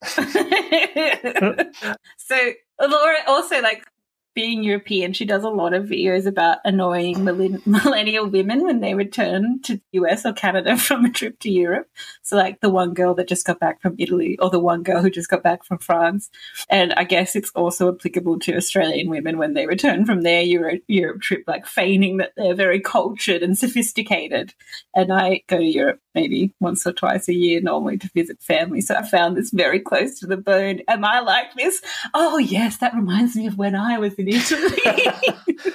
so 2.17 2.35
Laura 2.79 3.17
also 3.27 3.61
like 3.61 3.85
being 4.33 4.63
European, 4.63 5.11
she 5.11 5.25
does 5.25 5.43
a 5.43 5.49
lot 5.49 5.73
of 5.73 5.85
videos 5.85 6.25
about 6.25 6.59
annoying 6.63 7.23
millen- 7.23 7.61
millennial 7.65 8.27
women 8.27 8.63
when 8.63 8.79
they 8.79 8.93
return 8.93 9.61
to 9.63 9.75
the 9.75 9.83
US 9.91 10.25
or 10.25 10.33
Canada 10.33 10.77
from 10.77 11.03
a 11.03 11.11
trip 11.11 11.39
to 11.39 11.49
Europe. 11.49 11.89
So, 12.21 12.37
like 12.37 12.61
the 12.61 12.69
one 12.69 12.93
girl 12.93 13.13
that 13.15 13.27
just 13.27 13.45
got 13.45 13.59
back 13.59 13.81
from 13.81 13.95
Italy, 13.97 14.37
or 14.39 14.49
the 14.49 14.59
one 14.59 14.83
girl 14.83 15.01
who 15.01 15.09
just 15.09 15.29
got 15.29 15.43
back 15.43 15.65
from 15.65 15.79
France. 15.79 16.29
And 16.69 16.93
I 16.93 17.03
guess 17.03 17.35
it's 17.35 17.51
also 17.51 17.93
applicable 17.93 18.39
to 18.39 18.55
Australian 18.55 19.09
women 19.09 19.37
when 19.37 19.53
they 19.53 19.67
return 19.67 20.05
from 20.05 20.21
their 20.21 20.41
Euro- 20.43 20.79
Europe 20.87 21.21
trip, 21.21 21.43
like 21.47 21.65
feigning 21.65 22.17
that 22.17 22.31
they're 22.37 22.55
very 22.55 22.79
cultured 22.79 23.43
and 23.43 23.57
sophisticated. 23.57 24.53
And 24.95 25.11
I 25.11 25.43
go 25.47 25.57
to 25.57 25.63
Europe 25.63 25.99
maybe 26.15 26.53
once 26.59 26.85
or 26.85 26.93
twice 26.93 27.27
a 27.27 27.33
year 27.33 27.61
normally 27.61 27.97
to 27.97 28.09
visit 28.13 28.41
family. 28.41 28.81
So 28.81 28.95
I 28.95 29.03
found 29.07 29.37
this 29.37 29.51
very 29.51 29.79
close 29.79 30.19
to 30.19 30.27
the 30.27 30.37
bone. 30.37 30.81
Am 30.87 31.03
I 31.05 31.19
like 31.19 31.53
this? 31.55 31.81
Oh, 32.13 32.37
yes, 32.37 32.77
that 32.77 32.93
reminds 32.93 33.35
me 33.35 33.47
of 33.47 33.57
when 33.57 33.75
I 33.75 33.97
was 33.97 34.13
in 34.15 34.27
Italy. 34.27 34.77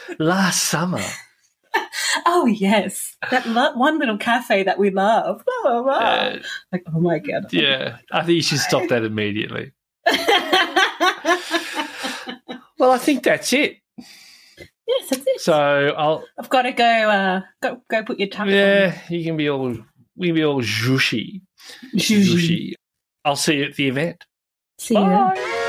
Last 0.19 0.65
summer. 0.65 1.03
oh 2.27 2.47
yes, 2.47 3.17
that 3.31 3.47
lo- 3.47 3.77
one 3.77 3.99
little 3.99 4.17
cafe 4.19 4.63
that 4.63 4.79
we 4.79 4.91
love. 4.91 5.43
Blah, 5.63 5.83
blah. 5.83 5.93
Uh, 5.93 6.39
like, 6.73 6.85
oh 6.95 7.01
my 7.01 7.19
god. 7.19 7.53
yeah, 7.53 7.99
I 8.11 8.21
think 8.21 8.37
you 8.37 8.43
should 8.43 8.61
stop 8.61 8.89
that 8.89 9.05
immediately. 9.05 9.73
Well, 12.79 12.91
I 12.91 12.99
think 12.99 13.23
that's 13.23 13.53
it. 13.53 13.79
yes, 13.97 15.09
that's 15.11 15.25
it. 15.27 15.41
So 15.41 15.55
I'll 15.55 16.25
I've 16.39 16.49
got 16.49 16.63
to 16.63 16.73
go. 16.73 16.85
Uh, 16.85 17.41
go 17.63 17.81
go 17.89 18.03
put 18.05 18.19
your 18.19 18.29
tux 18.29 18.51
yeah, 18.51 18.99
you 19.09 19.25
can 19.25 19.37
be 19.37 19.49
all 19.49 19.77
we 20.17 20.33
will 20.33 20.35
be 20.37 20.45
all 20.45 20.63
zhushy, 20.63 21.41
on. 21.95 22.25
zhushy. 22.25 22.73
I'll 23.25 23.37
see 23.37 23.57
you 23.57 23.65
at 23.65 23.75
the 23.75 23.89
event. 23.89 24.25
See 24.79 24.95
you. 24.95 25.01
Bye. 25.01 25.35
Bye. 25.35 25.63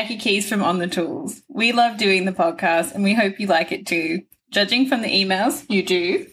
Jackie 0.00 0.16
Keast 0.16 0.48
from 0.48 0.62
On 0.62 0.78
the 0.78 0.86
Tools. 0.86 1.42
We 1.46 1.72
love 1.72 1.98
doing 1.98 2.24
the 2.24 2.32
podcast 2.32 2.94
and 2.94 3.04
we 3.04 3.12
hope 3.12 3.38
you 3.38 3.46
like 3.46 3.70
it 3.70 3.86
too. 3.86 4.22
Judging 4.50 4.86
from 4.86 5.02
the 5.02 5.10
emails, 5.10 5.66
you 5.68 5.82
do. 5.82 6.26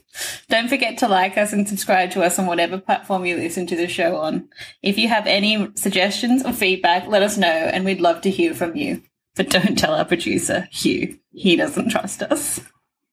Don't 0.47 0.69
forget 0.69 0.99
to 0.99 1.09
like 1.09 1.37
us 1.37 1.51
and 1.51 1.67
subscribe 1.67 2.11
to 2.11 2.23
us 2.23 2.39
on 2.39 2.45
whatever 2.45 2.77
platform 2.77 3.25
you 3.25 3.35
listen 3.35 3.67
to 3.67 3.75
the 3.75 3.89
show 3.89 4.15
on. 4.15 4.47
If 4.81 4.97
you 4.97 5.09
have 5.09 5.27
any 5.27 5.67
suggestions 5.75 6.45
or 6.45 6.53
feedback, 6.53 7.07
let 7.07 7.23
us 7.23 7.35
know 7.35 7.49
and 7.49 7.83
we'd 7.83 7.99
love 7.99 8.21
to 8.21 8.29
hear 8.29 8.53
from 8.53 8.77
you. 8.77 9.03
But 9.35 9.49
don't 9.49 9.77
tell 9.77 9.95
our 9.95 10.05
producer, 10.05 10.69
Hugh. 10.71 11.19
He 11.33 11.57
doesn't 11.57 11.89
trust 11.89 12.23
us. 12.23 12.61